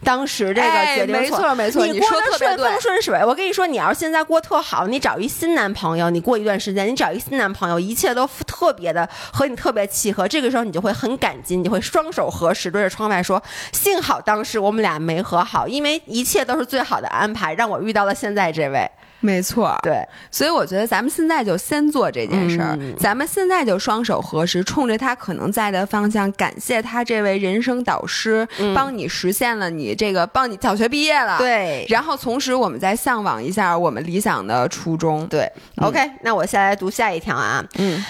[0.04, 3.24] 当时这个决定没错没错，你过得顺风顺水。
[3.26, 10.28] 我跟你说，你要是现在过特好，你找一新男朋友，你过一段时间，你找一新男朋友，一切都特别的和你特别契合。
[10.28, 13.42] 这个时候你就会很感激，你会双手合十，对着窗外说
[13.72, 18.90] ：“幸好当时我们俩没和好，因为一切都是最好的安排，让我遇到了现在这位。”
[19.26, 28.46] 没错，对，所以我觉得咱们现在就先做这件事儿，咱们现在就双手合十，冲着他可能在的方向，感谢他这位人生导师，
[28.76, 38.04] 帮你实现了你这个，帮你小学毕业了，对，然后同时我们再向往一下我们理想的初中，对，OK，那我下来读下一条啊，嗯，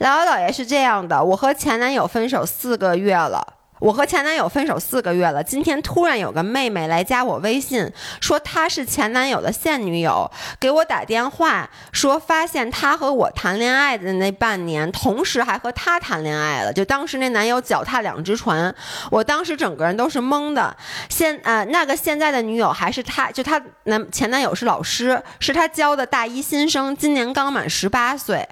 [0.00, 3.54] 姥姥姥爷是这样的，我和前男友分手四个月了。
[3.80, 16.70] 我和前男友分手四个月了，今天突然有个妹妹来加我微信，说她是前男友的现女友，给我打电话说发现他和我谈恋爱的那半年，同时还和他谈恋爱了。
[16.72, 18.72] 就当时那男友脚踏两只船，
[19.10, 20.76] 我当时整个人都是懵的。
[21.08, 28.46] 现呃那个现在的女友还是他，就他男前男友是老师，是他教的大一新生，今年刚满十八岁。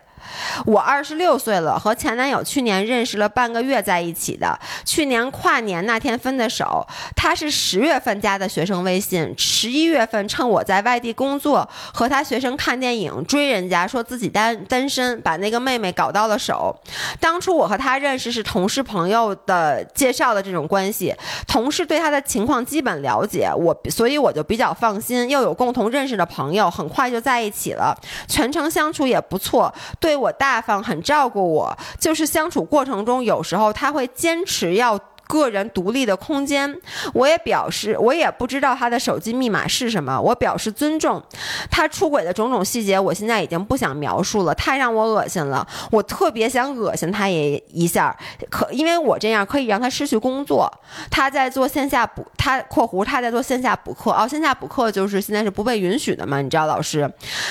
[0.67, 4.59] 我二十六岁了，和前男友去年认识了半个月在一起的。
[4.85, 16.77] 去年跨年那天分的手，他是十月份加的学生微信，十一月份趁我在外地工作，和他学生看电影追人家，说自己单单身，把那个妹妹搞到了手。
[17.21, 21.15] 当初我和他认识是同事朋友的介绍的这种关系，
[21.47, 30.18] 同事对他的情况基本了解，我所以我就比较放心，又有共同认识的朋友，很快就在一起了，全程相处也不错，对。
[30.19, 34.99] 我大方，很照顾我，就是相处过程中，有时候他会坚持要。
[35.29, 36.75] 个人独立的空间，
[37.13, 41.23] 我也表示，我也不知道他的手机密码是什么，我表示尊重。
[41.71, 45.69] 他出轨的种种细节，我现在已经不想描述了，太让我恶心了。
[45.91, 48.17] 我特别想恶心他也一下，
[48.49, 50.73] 可因为我这样可以让他失去工作。
[51.11, 56.41] 他在做线下补，他（括弧）他在做线下补课，哦，线下补课就是现在是不被允许的嘛？
[56.41, 57.09] 你知道，老师。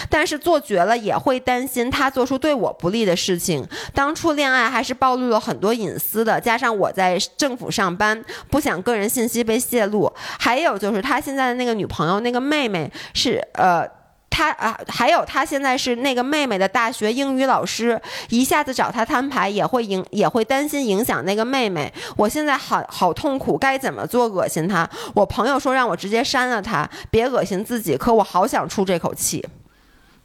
[0.09, 3.63] 但是做绝了也会担心他做出对我不利的事情。
[3.93, 7.66] 当初恋爱还是暴露了很多隐私的，加上我在政府。
[7.69, 13.87] 上班不想个人信息被泄露，还有就是他现在的那个女朋友，那个妹妹是呃，
[14.29, 17.99] 他啊，还有他现在是那个妹妹的大学英语老师，
[18.29, 21.91] 一下子找他摊牌也会影也会担心影响那个妹妹。
[22.15, 24.87] 我现在好好痛苦，该怎么做恶心他？
[25.15, 29.43] 我朋友说让我直接删了他，别恶心自己，可我好想出这口气。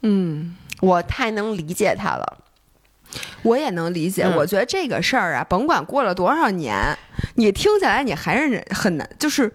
[0.01, 2.37] 嗯，我太能理解他了。
[3.43, 6.75] 我也能理解，我觉得这个事儿啊，甭管过了多少年，
[7.35, 9.51] 你听起来你还是很难，就是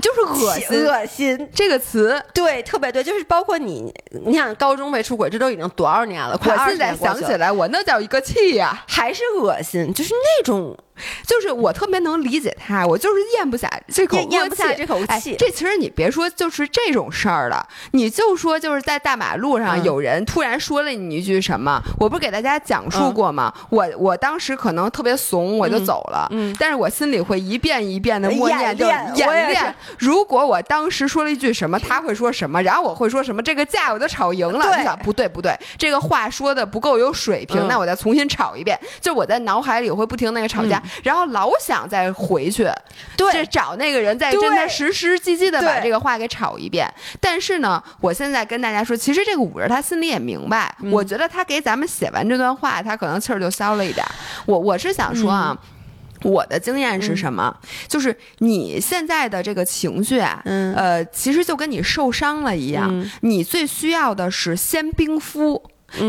[0.00, 3.92] 就是恶心恶心这个词，对，特别对，就是包括你，
[4.26, 6.36] 你想高中被出轨，这都已经多少年了？
[6.36, 10.76] 快我现在想起来，我那叫一个气呀，还是恶心，就是那种。
[11.24, 15.36] 就是我特别能理解他，我就是咽不下这口咽不下这口气。
[15.38, 23.54] 这其实你别说，就是这种事儿了，你就说就是在大马路上有人突然说了你一句什么，我不是给大家讲述过吗？
[23.70, 26.26] 我我当时可能特别怂，我就走了。
[26.32, 29.67] 嗯，但是我心里会一遍一遍的默念，就演练。
[29.98, 34.64] 如果我当时说了一句什么，他会说什么，然后我会说什么，这个架我都吵赢了。
[34.64, 38.78] 对，不对不对，这个话说的不够有水平，那我再重新吵一遍。
[39.00, 40.82] 就我在脑海里会不停那个吵架。
[41.02, 42.68] 然后老想再回去，
[43.16, 46.92] 对，找那个人再真的实实际际的把这个话给吵一遍。
[47.20, 50.74] 但是呢，我现在跟大家说，其实这个五人他心里也明白。
[50.90, 54.04] 我觉得他给咱们写完这段话，他可能气儿就消了一点。
[54.46, 55.56] 我我是想说啊，
[56.22, 57.54] 我的经验是什么？
[57.86, 60.42] 就是你现在的这个情绪啊，
[60.74, 62.90] 呃，其实就跟你受伤了一样，
[63.20, 65.62] 你最需要的是先冰敷。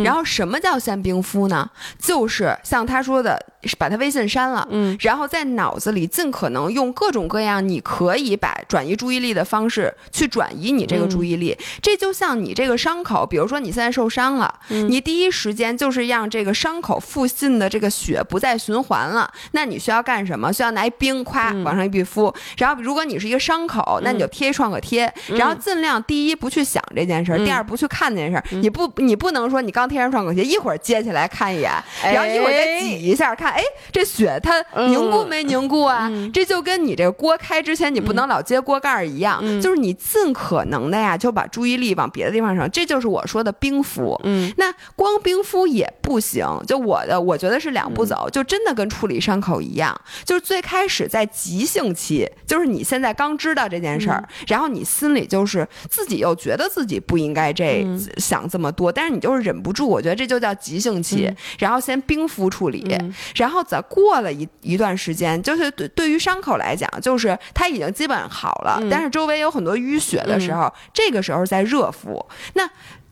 [0.04, 1.70] 然后什么叫先冰敷呢？
[1.98, 3.40] 就是像他说的。
[3.78, 11.58] 把他微信删了，嗯，然后在脑子里尽可能用各种各样你可以把转移注意力的方式去转移你这个注意力。
[11.82, 19.30] 这就像你这个伤口，比如说你现在受伤了，你第一时间就是让这个伤口附近的这个血不再循环了。
[19.52, 20.54] 那你需要干什么？
[20.54, 22.34] 需要拿一冰，夸往上一闭敷。
[22.58, 25.14] 然后如果你是一个伤口，那你就贴创可贴。
[25.28, 28.44] 然后尽量第一不去想这件事儿，第二不去看这件事儿。
[28.52, 33.49] 你不你不能说你刚贴上创可贴，一会儿揭起来看一眼，然后一会儿再挤一下看。
[33.50, 36.10] 看，哎，这血它凝固没凝固啊？
[36.34, 42.70] 这就跟你这个锅开之前你不能老揭锅盖一样，就是你尽可能的呀，就把注意力往别的地方上。
[42.70, 44.20] 这就是我说的冰敷。
[44.24, 46.46] 嗯，那光冰敷也不行。
[46.68, 57.86] 就我的，我觉得是两步走，就真的跟处理伤口一样，就是最开始在急性期，就是你现在刚知道这件事儿，然后你心里就是自己又觉得自己不应该这
[58.18, 59.88] 想这么多，但是你就是忍不住。
[59.88, 62.96] 我觉得这就叫急性期，然后先冰敷处理，
[63.40, 72.24] 然后再过了一一段时间，就是对对于伤口来讲，就是它已经基本好了，但是周围有很多淤血的时候，这个时候再热敷。
[72.54, 72.70] 那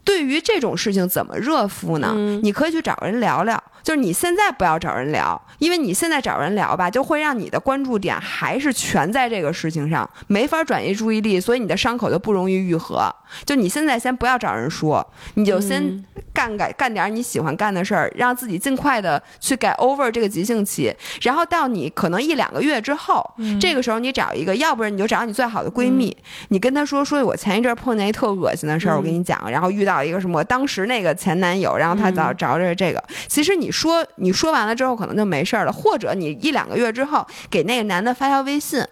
[0.07, 2.15] 对于这种事情怎么热敷呢？
[2.41, 3.61] 你可以去找人聊聊。
[3.83, 13.13] 就是你现在不要找人聊，因为你现在找人聊吧，就会让你的关注点还是全在这个事情上，没法转移注意力，所以你的伤口就不容易愈合。
[13.45, 15.05] 就你现在先不要找人说，
[15.35, 16.03] 你就先
[16.33, 23.23] 干干干点你喜欢干的事儿，让自己尽快的去 get over 这个急性期，然后到你可能一两个月之后，
[23.57, 26.15] 这个时候你找一个，要不然你就找你最好的闺蜜，
[26.49, 33.71] 你跟她说说，我前一阵碰见一特恶心的事儿，我跟你讲，然后遇到一个什么，当时那个前男友，然后他找找着这个，其实你。
[33.77, 38.83] 说你说完了之后可能就没事儿了，或者你一两个月之后给那个男的发条微信，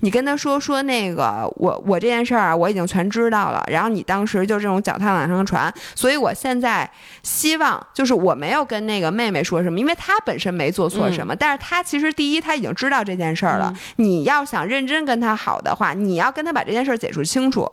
[0.00, 6.90] 你跟他说说那个我我这件事儿我已经全知道了，然后你当时就这种脚踏两条船，所以我现在
[7.22, 17.70] 希望就是我没有跟那个妹妹说什么，因为她本身没做错什么，但是她其实第一她已经知道这件事儿了，你要想认真跟她好的话，你要跟她把这件事儿解释清楚。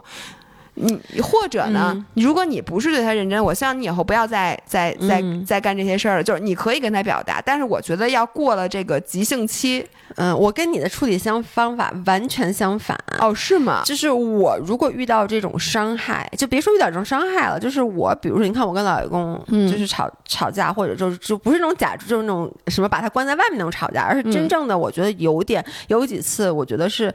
[0.80, 2.06] 你或者呢？
[2.14, 6.24] 如果你不是对他认真，我希望你以后不要再再再再干这些事儿了。
[6.24, 9.86] 就是你可以跟他表达，但是我觉得要过了这个急性期。
[10.16, 12.98] 嗯，我跟你的处理相方法完全相反。
[13.20, 13.82] 哦，是吗？
[13.86, 27.14] 就是我如果遇到这种伤害，就别说遇到这种伤害了，就是我，比如说，你看我跟老公就是吵吵架，或者就是就不是那种假，就是那种什么把他关在外面那种吵架，而是真正的，我觉得有点有几次，我觉得是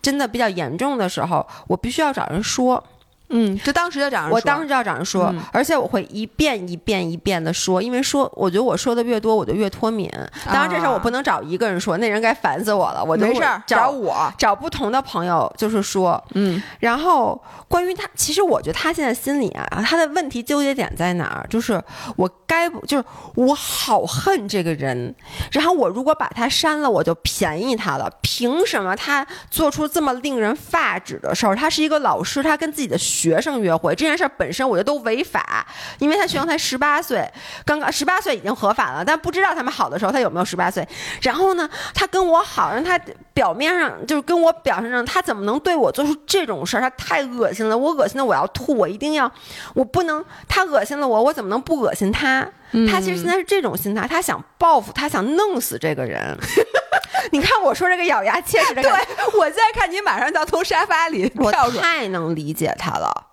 [0.00, 2.82] 真的比较严重的时候，我必须要找人说。
[3.30, 10.10] 嗯，就当时就找人说，我当时就要找人说，而且我会一遍一遍一遍的说，因为说，我觉得我说的越多，我就越脱敏。
[10.46, 13.04] 当然，这事儿我不能找一个人说，那人该烦死我了。
[13.04, 16.62] 我没事儿，找我，找不同的朋友，就是说，嗯。
[16.80, 21.46] 然后关于他，其实我觉得他现在心里啊，他的问题纠结点在哪儿？
[21.50, 21.82] 就是
[22.16, 23.04] 我该不，就是
[23.34, 25.14] 我好恨这个人，
[25.52, 28.10] 然后我如果把他删了，我就便宜他了。
[28.22, 31.54] 凭什么他做出这么令人发指的事儿？
[31.54, 32.96] 他是一个老师，他跟自己的。
[32.98, 35.66] 学生约会这件事本身，我觉得都违法，
[35.98, 37.28] 因为他学生才十八岁，
[37.64, 40.86] 刚刚十八岁已经合法了，但不知道他们好的时候他有没有十八岁。
[41.22, 42.98] 然后呢，他跟我好，让他
[43.34, 46.80] 表面上就是跟我表现上，他怎么能对我做出这种事儿？
[46.80, 49.30] 他太恶心了，我恶心的我要吐，我一定要，
[49.74, 52.48] 我不能，他恶心了我，我怎么能不恶心他？
[52.90, 56.36] 他其实现在是这种心态，他想报复，他想弄死这个人。
[57.30, 58.90] 你看我说这个咬牙切齿的，对
[59.38, 61.50] 我现在看你马上就要从沙发里我
[61.80, 63.24] 太能理解他了。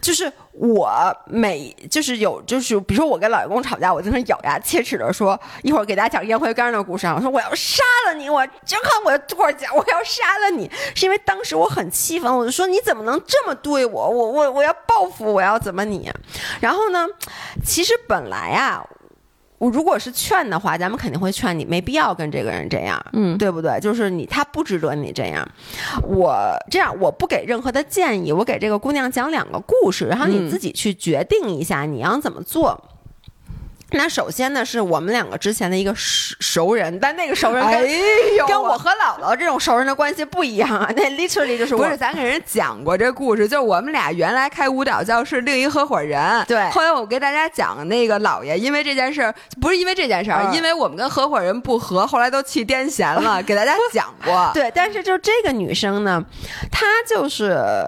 [0.00, 0.90] 就是我
[1.26, 7.14] 每就是有就是比如说我跟老公吵架，我经常咬牙切齿的说，一会儿给大家讲烟灰缸的故事啊。
[7.14, 14.10] 我说我要杀了你，我就看我多少讲，我要杀了你，是因为当时我很气愤，我就说你怎么能这么对我？
[14.10, 16.10] 我我我要报复，我要怎么你？
[16.58, 17.06] 然后呢，
[17.64, 18.84] 其实本来啊。
[19.62, 23.78] 我如果是劝的话，咱们肯定会劝你，没必要跟这个人这样，嗯，对不对？
[23.78, 25.48] 就是你，他不值得你这样。
[26.02, 26.36] 我
[26.68, 32.76] 这样，我不给任何的建议，我给这个姑娘讲两个故事，然后你自己去决定一下你要怎么做。
[33.94, 37.82] 那首先呢，是我们两个之前的一个熟熟人，但那个熟人跟
[38.48, 40.90] 跟我和姥姥这种熟人的关系不一样啊。
[40.96, 46.68] 那 literally 就是不是咱给人讲过这故事，就是我们俩原来开舞蹈教室另一合伙人，对。
[46.70, 54.50] 后来我给大家讲那个姥爷，因为这件事不是因为这件事儿，因为我们跟合伙人不和，后来都气癫痫了， 给大家讲过。
[54.54, 56.24] 对，但是就这个女生呢，
[56.70, 57.86] 她就是。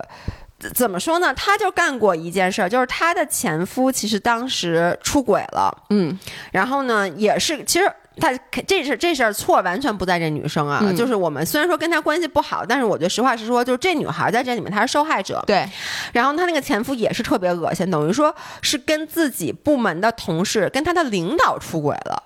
[0.70, 1.32] 怎么说呢？
[1.34, 6.18] 她就干过一件事儿，就是她的前夫其实当时出轨了，嗯，
[6.52, 8.32] 然后呢，也是其实她
[8.66, 15.68] 这事这事儿错完全不在这女生啊，就是我们虽然说跟她关系不好，但是我觉得实话实说，就是这女孩在这里面她是受害者，对。
[16.12, 22.22] 然后她那个前夫也是特别恶心，等于说是跟自己部门的同事跟他的领导出轨了，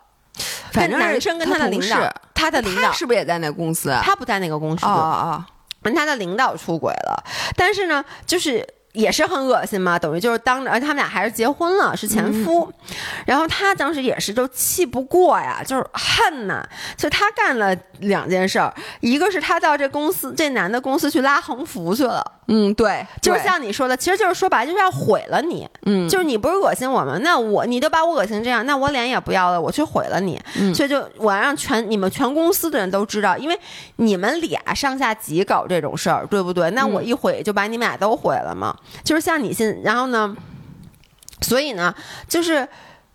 [0.72, 3.90] 反正男生跟他的领导，他的领导是不是也在那公司？
[4.02, 5.44] 他不在那个公司，哦哦。
[5.88, 7.24] 跟他的领导出轨了，
[7.56, 8.62] 但是呢，就是
[8.92, 12.70] 也是很恶心嘛，等于就是当着，他们俩还是结婚了，是前夫。
[13.24, 16.62] 然后他当时也是就气不过呀，就是恨呐，
[16.94, 22.37] 就他干了两件事儿，一个是他到这公司这男的公司去拉横幅去了。
[22.50, 25.68] 嗯，对，就是像你说的，其实就是说白了就是要毁了你。
[25.84, 27.18] 嗯，就是你不是恶心我吗？
[27.22, 30.40] 那我你都把我恶心这样，那我脸也不要了，我去毁了你。
[30.56, 33.60] 嗯所以就我要让全你们全公司的人都知道，因为
[33.96, 36.70] 你们俩上下级搞这种事儿，对不对？
[36.70, 38.74] 那我一毁就把你们俩都毁了嘛。
[39.04, 40.34] 就是像你现，然后呢，
[41.42, 41.94] 所以呢，
[42.26, 42.66] 就是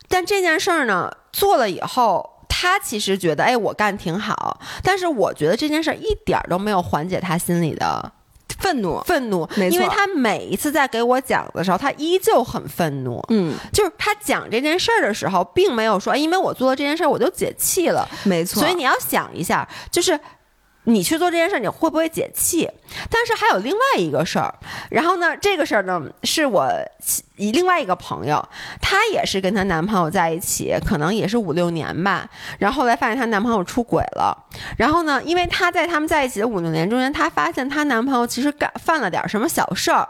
[0.08, 2.30] 但这件事儿呢做了以后。
[2.56, 8.10] 他其实觉得，哎，我干挺好，但是我觉得这件事儿一点儿都没有缓解他心里的
[8.60, 13.24] 愤怒，愤怒，没错因为他每一次在给我讲的时候，他依旧很愤怒。
[13.30, 18.08] 嗯，就是他讲这件事儿的时候，并没有说，哎因为我做了这件事儿我就解气了。
[18.24, 18.62] 没错。
[18.62, 20.20] 所以你要想一下，就是
[20.86, 22.70] 你去做这件事儿，你会不会解气？
[23.10, 24.54] 但是还有另外一个事儿，
[24.90, 26.68] 然后呢，这个事儿呢，是我
[27.00, 28.44] 其另外一个朋友，
[28.82, 32.28] 她也是跟她男朋友在一起，可能也是五六年吧，
[32.60, 34.38] 然后后来发现她男朋友出轨了，
[34.78, 40.08] 然后呢，因为她在他们在一起的五六年中间，她发现她男朋友其实干犯了点什么小事儿。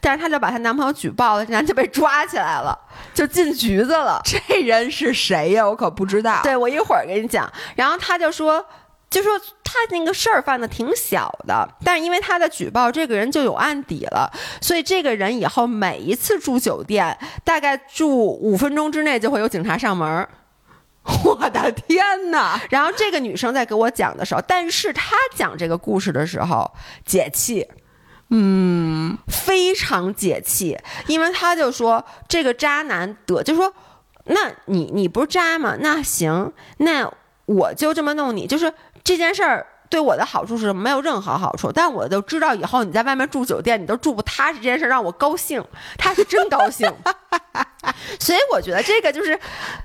[0.00, 2.76] 但是她就把她男朋友举报了，然后就被抓起来了，
[3.14, 4.20] 就进局子了。
[4.26, 5.64] 这人是谁呀？
[5.64, 6.40] 我可不知道。
[6.42, 7.48] 对我一会儿给你讲。
[7.76, 8.64] 然后她就说，
[9.08, 9.30] 就说
[9.72, 14.28] 他那个事儿犯的挺小的，但是因为他的举报，这个人就有案底了，
[14.60, 20.28] 所以这个人以后每一次住酒店，大概住五分钟之内就会有警察上门儿。
[21.24, 22.60] 我的天哪！
[22.68, 26.70] 然后这个女生在给我讲的时候，但是她讲这个故事的时候
[27.06, 27.68] 解气。
[28.32, 33.72] 嗯，非常解气，因为他就说这个渣男得，就说
[34.26, 35.76] 那你你不是渣吗？
[35.80, 37.12] 那行，那
[37.46, 38.72] 我就这么弄你，就是
[39.10, 39.66] 这件事儿。
[39.88, 45.60] 对我的好处是没有任何好处，但我就知道以后你在外面住酒店，你都住不踏实，这件事让我高兴，
[45.98, 46.88] 他是真高兴，
[48.20, 49.36] 所以我觉得这个就是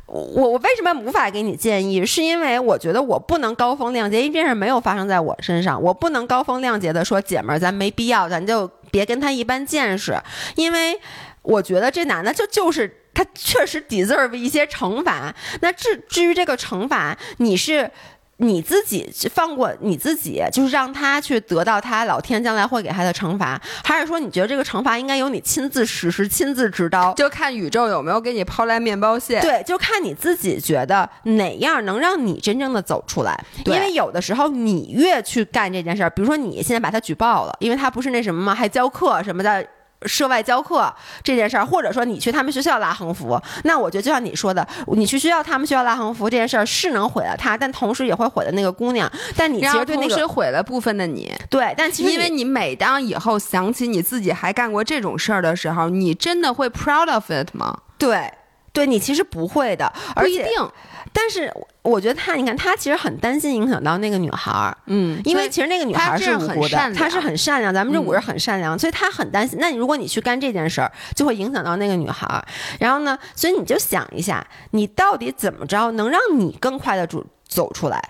[0.06, 10.16] 我我为什么无法给你建议，是因为我觉得我不能高风亮节，因为这件事没有发生在我身上，我不能高风亮节的说姐们儿，咱没必要，咱就别跟他一般见识，
[10.56, 11.02] 因为
[11.42, 13.02] 我觉得这男的就就是。
[13.16, 15.34] 他确实 deserve 一些惩罚。
[15.62, 17.90] 那至至于这个惩罚，你是
[18.38, 27.14] 你自己放过你自己，就是让他去得到他老天将来会给他的惩罚，还是说你觉得这个惩罚应该由你亲自实施、亲自执刀？
[27.14, 29.40] 就看宇宙有没有给你抛来面包屑。
[29.40, 33.42] 对，就看你自己觉得哪样能让你真正的走出来。
[33.66, 39.66] 因为有的时候你越去干这件事儿，比如说你现在把他举报了，因为他不是那什么嘛，还教课什么的。
[40.06, 40.94] 涉外教课
[41.24, 49.12] 这件事儿，或者说你去他们学校拉横幅，那我觉得就像你说的，你去学校他们学校拉横幅这件事儿是能毁了他，但同时也会毁了那个姑娘。
[49.36, 57.80] 但你其实对那个同时毁了部分的你，对，但其实因为你你每当以后想起你自己还干过这种事儿的时候，你真的会 proud of it 吗？
[57.98, 58.32] 对
[58.72, 60.70] 对你其实不会的，不而且一定。
[61.14, 61.52] 但是
[61.86, 69.60] 我觉得他，你看他其实很担心影响到那个女孩儿，嗯，因为其实那个女孩儿是很无辜的善，她是很善良，咱们这五嗯人很善良，所以她很担心。
[69.62, 72.44] 那你如果你去干这件事儿，就会影响到那个女孩儿。
[72.80, 78.02] 然后呢，所以你就想一下，你到底怎么着能让你更快的走走出来？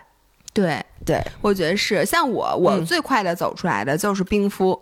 [0.53, 2.05] 对，对，我觉得是。
[2.05, 4.81] 像我，我嗯最快的走出来的就是冰敷。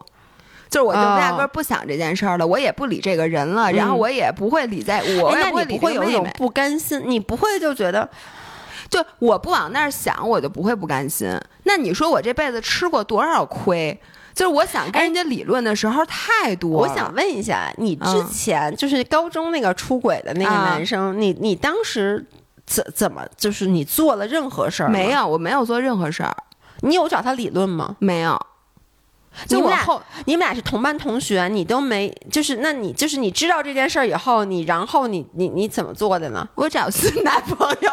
[0.70, 5.94] 就是我就压根儿不想这件事儿了，我也不理这个人了，然后我也不会理在，我哎也不会。
[5.94, 7.00] 有一种不甘心？
[7.06, 8.10] 你不会就觉得
[8.94, 11.28] 就我不往那儿想，我就不会不甘心。
[11.64, 14.00] 那你说我这辈子吃过多少亏？
[14.36, 16.92] 就是我想跟人家理论的时候太多了。
[16.92, 22.24] 我想问一下，你之嗯前就是高中那个出轨的那个啊男生，你你当时
[22.66, 25.10] 怎怎么就是你做了任何事儿没？
[25.12, 26.36] 有，我没有做任何事儿，
[26.82, 27.96] 你有找他理论吗？
[28.00, 28.40] 没有。
[29.48, 36.48] 就我后你们俩是同班同学，你都没就是那你就是你知道这件事儿以后，你然后你你你怎么做的呢？
[36.54, 37.92] 我找新男朋友，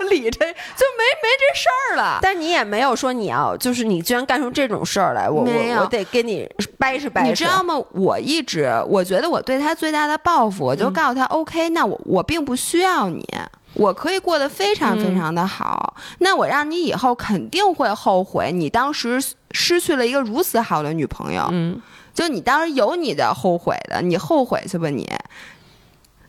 [0.10, 2.18] 理这，就没没这事儿了。
[2.22, 7.28] 但你也没有说你要就是你居然干出这种事儿来，我我我得跟你掰扯掰扯。
[7.28, 7.74] 你知道吗？
[7.92, 13.24] 我一直我觉得我对他最大的报复，我就嗯告诉他、OK，那我我并不需要你，
[13.74, 15.96] 我可以过得非常非常的好。
[16.18, 19.20] 那我让你以后肯定会后悔，你当时
[19.50, 21.48] 失去了一个如此好的女朋友。
[21.50, 21.80] 嗯，
[22.14, 25.08] 就你当时有你的后悔的，你后悔去吧你。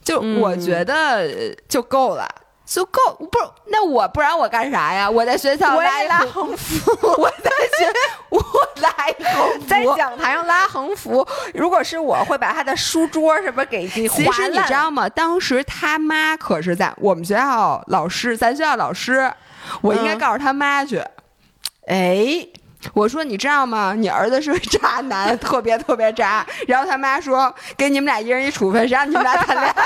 [0.01, 1.29] 就嗯我觉得呃
[1.67, 2.27] 就够了。
[2.69, 3.45] 就够不是？
[3.71, 5.09] 那我不然我干啥呀？
[5.09, 7.91] 我在学校拉一拉横幅， 我在学
[8.29, 8.39] 我
[8.81, 15.09] 拉一横幅，在讲台上拉横幅，如果是我会把他的书桌什么给给 其实你知道吗？
[15.09, 19.31] 当时他妈可是在我们学校老师，咱学校老师，
[19.81, 21.01] 我应该嗯告诉他妈去。
[21.87, 22.45] 哎，
[22.93, 23.93] 我说你知道吗？
[23.97, 26.45] 你儿子是个渣男，特别特别渣。
[26.67, 29.85] 然后他妈说给你们俩一人一处分，谁让你们俩谈恋爱了？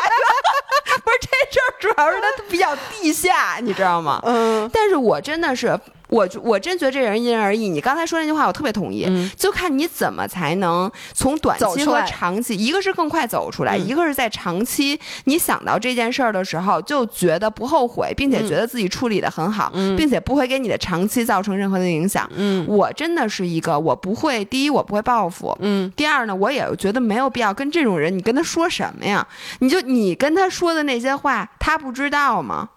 [1.03, 4.21] 不是这事儿，主要是他比较地下，你知道吗？
[4.25, 5.77] 嗯但是我真的是，
[6.13, 7.67] 我我真觉得这人因人而异。
[7.69, 9.05] 你刚才说那句话，我特别同意。
[9.07, 22.29] 嗯就看你怎么才能从短期和长期，一个是更快走出来，嗯一个是在长期你想到这件事儿的时候就觉得不后悔，并且嗯觉得自己处理的很好，嗯并且不会给你的长期造成任何的影响。
[22.35, 29.25] 嗯我真的是一个，我不会，第一我不会报复，嗯第二呢，我也觉得没有必要跟这种人，你跟他说什么呀？
[29.59, 32.69] 你就你跟他说的那些话，他不知道吗？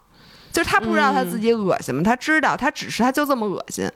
[0.57, 2.01] 就是他不知道他自己恶心吗？
[2.03, 3.87] 他知道，他只是他就这么恶心，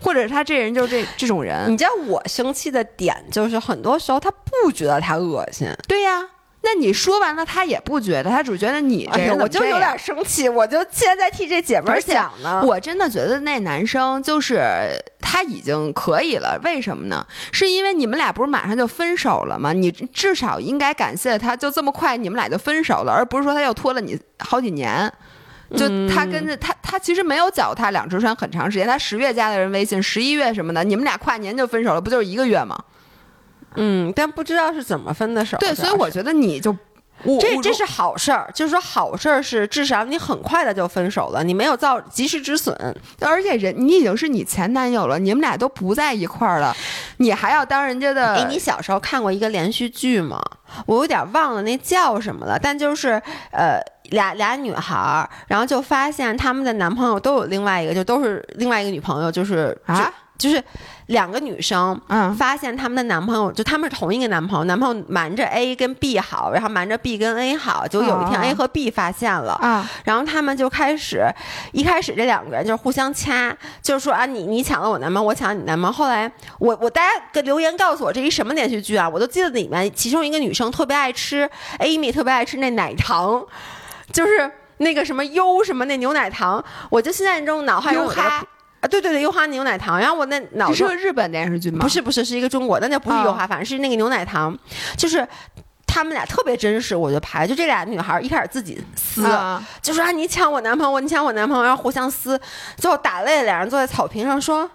[0.00, 1.70] 或者是他这人就是这这种人。
[1.70, 6.20] 你知道我生气的点就是很多时候他不觉得他恶心，对呀，
[6.62, 12.64] 那你说完了，他也不觉得，他只觉得你这哎呀，人怎么我就有点生气，我就现在在替这姐们儿想呢。
[12.66, 14.60] 我真的觉得那男生就是
[15.20, 17.24] 他已经可以了，为什么呢？
[17.52, 19.72] 是因为你们俩不是马上就分手了吗？
[19.72, 25.12] 你至少应该感谢他，就这么快你们俩就分手了，而不是说他又拖了你好几年。
[25.76, 28.86] 就他跟着他，他其实没有脚踏两只船很长时间。
[28.86, 32.78] 他十月加的人微信，十一月什么的，你们俩跨年就分手了，不就是一个月吗？
[33.74, 35.58] 嗯，但不知道是怎么分的手。
[35.58, 36.74] 对，所以我觉得你就
[37.40, 42.76] 这这是好事儿，就是说好事儿是至少你很快的就分手了，你没有造及时止损。
[43.20, 46.74] 而且人你已经是你前男友了，你们俩都不在一块儿了，
[47.18, 48.34] 你还要当人家的？
[48.34, 50.40] 哎，你小时候看过一个连续剧吗？
[50.86, 53.20] 我有点忘了那叫什么了，但就是
[53.52, 53.80] 呃。
[54.08, 60.64] 俩俩女孩儿，然后就发现他们的男朋友都有另外一个，就都是另外一个女朋友，就是啊，就就是
[61.08, 71.26] 两个女生，嗯发现他们的男朋友就他们是同一个男朋友，男朋友瞒着 A 跟 B 好，然后瞒着 B 跟 A 好，结果有一天哦 A 和 B 发现了，啊，然后他们就开始，
[71.72, 75.92] 一开始这两个人就是互相掐，就是说啊，你你抢了我男朋友，我抢了你男朋友。
[75.92, 79.08] 后来我我大家给留言告诉我这一什么连续剧啊？
[79.08, 81.48] 我都记得里面其中一个女生特别爱吃
[81.78, 83.42] ，Amy 特别爱吃那奶糖，
[84.12, 87.94] 就是那个什么优什么那牛奶糖，我就现在这种脑海
[88.80, 89.98] 啊，对对对，优哈牛奶糖。
[89.98, 91.78] 然后我那脑子是个日本电视剧吗？
[91.80, 94.56] 不是不是是一个中国的，那不是哦优哈，反正是那个牛奶糖，
[94.96, 95.26] 就是。
[95.90, 102.38] 他们俩特别真实，我就拍，就这俩女孩儿一开始自己撕，啊，就说啊你抢我男朋友，你抢我男朋友，然后互相撕，
[102.76, 104.70] 最后打累了，俩人坐在草坪上说，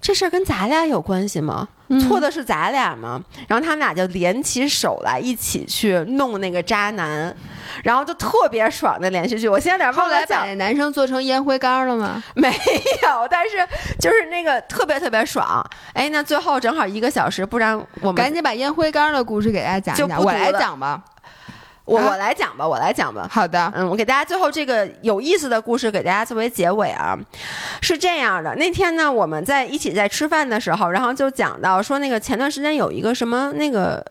[0.00, 1.68] 这事儿跟咱俩有关系吗？
[1.98, 3.20] 错的是咱俩吗？
[3.48, 7.34] 然后他们俩就联起手来，一起去弄那个渣男，
[7.82, 9.48] 然后就特别爽的连续剧。
[9.48, 12.22] 我现在有点后来把男生做成烟灰缸了吗？
[12.36, 12.48] 没
[13.02, 13.56] 有，但是
[13.98, 15.64] 就是那个特别特别爽。
[15.94, 21.02] 哎，那最后正好一个小时，不然我们赶紧把烟灰缸的故事给大家讲讲，我来讲吧。
[21.90, 23.26] 我啊我来讲吧，我来讲吧。
[23.30, 27.18] 好的，嗯，我给大家最后这个有意思的故事给大家作为结尾啊，
[27.82, 28.54] 是这样的。
[28.54, 34.04] 那天呢，我们在一起在吃饭的时候，然后就讲到说那个前段时间有一个什么那个嗯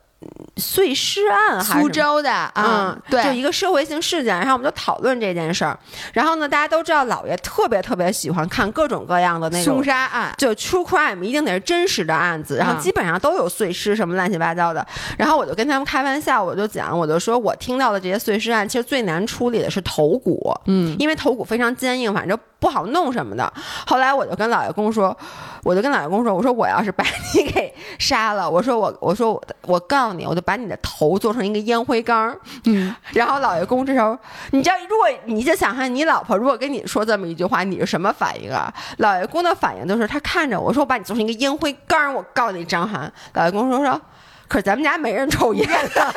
[0.57, 5.77] 碎尸案，还是苏州的，嗯，对，就一个社会性事件，然后我们就讨论这件事儿。
[6.11, 14.85] 然后呢，大家都知道老爷特别特别喜欢看各种各样的那种凶杀案，就 true crime 一定得是真实的案子，然后嗯基本上都有碎尸什么乱七八糟的。
[15.17, 23.51] 然后我就跟他们开玩笑，我就讲，我就说我听到的这些碎尸案，其实最难处理的是头骨，嗯，因为头骨非常坚硬，反正不好弄什么的。
[23.87, 25.17] 后来我就跟老爷公说，
[25.63, 27.03] 我就跟老爷公说，我说我要是把
[27.33, 32.35] 你给杀了，我说我我说我我告诉你，我就把你的头做成一个烟灰缸。
[32.65, 34.17] 嗯， 然后老爷公这时候，
[34.51, 38.73] 你知道，如果你就想看你老婆如果跟你说这么一句话，你是什么反应啊？
[38.97, 43.11] 老爷公的反应就是他看着我说我把你做成一个烟灰缸，我告诉你张涵。
[43.33, 44.01] 老爷公说说，
[44.47, 46.13] 可是咱们家没人抽烟的。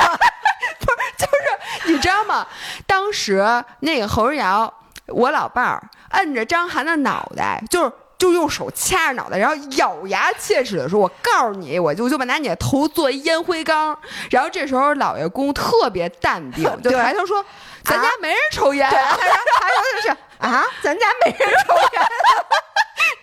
[1.86, 2.46] 你知道吗？
[2.86, 3.44] 当时
[3.80, 4.72] 那个侯日瑶，
[5.08, 7.92] 我老伴儿摁着张涵的脑袋，就是。
[8.22, 13.98] 就用手掐着脑袋，然后咬牙切齿的说：“我告诉你，我就就把拿你的头做烟灰缸。”
[14.30, 17.44] 然后这时候老爷公特别淡定， 就抬头说
[17.82, 18.88] ：“咱家没人抽烟。
[18.88, 20.08] 对， 他说他说就是
[20.38, 21.90] 啊，咱家没人抽烟。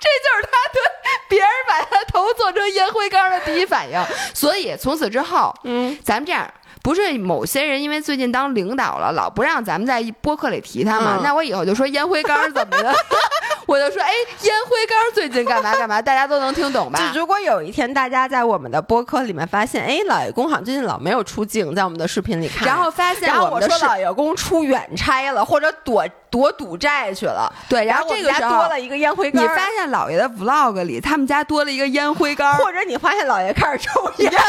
[0.01, 0.81] 这就是他对
[1.29, 4.05] 别人把他头做成烟灰缸的第一反应。
[4.33, 6.45] 所以从此之后，嗯，咱们这样。
[6.81, 11.17] 不是某些人因为最近当领导了，老不让咱们在播客里提他嘛？
[11.17, 12.93] 嗯那我以后就说烟灰缸怎么的，
[13.67, 14.11] 我就说哎，
[14.41, 16.99] 烟灰缸最近干嘛干嘛，大家都能听懂吧？
[16.99, 34.31] 就如果有一天大家在我们的播客里面发现，哎，老爷公好像最近老没有出镜，在我们的视频里看，然后发现然后我们的视说老爷公出远差了，或者躲躲赌债去了，对，然然后后这个时候多了一个烟灰缸，你发现老爷的 vlog 里，他们家多了一个烟灰缸，或者你发现老爷开始抽烟。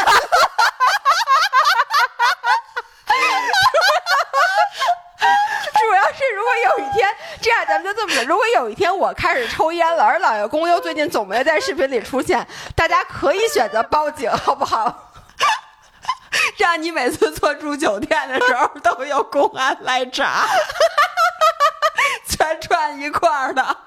[5.79, 7.07] 主要是，如果有一天
[7.41, 8.23] 这样，咱们就这么着。
[8.25, 15.11] 如果有一天我开始抽烟了，而老爷公又最近总没在视频里出现，大家可以选择报警，好不好？
[16.57, 20.47] 这样你每次坐住酒店的时候都有公安来查，
[22.27, 23.77] 全串一块儿的。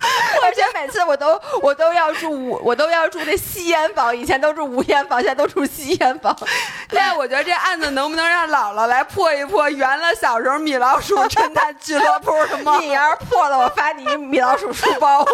[0.42, 6.34] 而且每次我都我都要住五，我都要住那吸烟房，以前都住无烟房，现在都住吸烟房。
[6.90, 9.68] 那我觉得这案子能不能让姥姥来破一破？
[9.70, 12.80] 圆了小时候米老鼠侦探俱乐部的梦。
[12.80, 15.24] 你要是破了，我发你一米老鼠书包。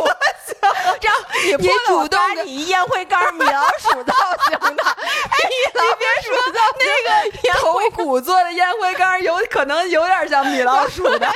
[1.01, 4.14] 这样你你主动发你一烟灰缸米老鼠造
[4.49, 4.83] 型的。
[4.83, 11.31] 哎，你别说那个头骨做的烟灰缸，有可能有点像米老鼠的。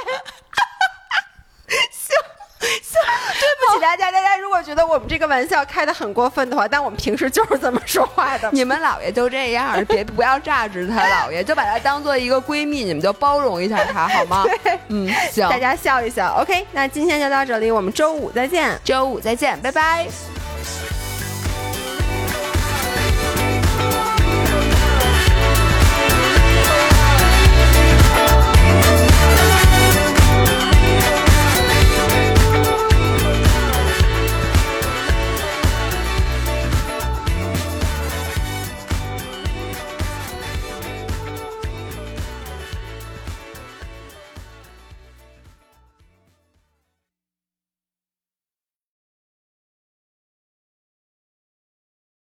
[2.60, 8.50] 对不起大家，大家如果觉得我们这个玩笑开的很过分的话，但我们平时就是这么说话的。
[8.52, 14.44] 你们姥爷就这样， 别不要榨汁他，姥爷就把他当做一个闺蜜，你们就包容一下他好吗？
[14.88, 16.36] 嗯，行，大家笑一笑。
[16.40, 20.39] OK，那今天就到这里，我们周五再见，周五再见，拜拜。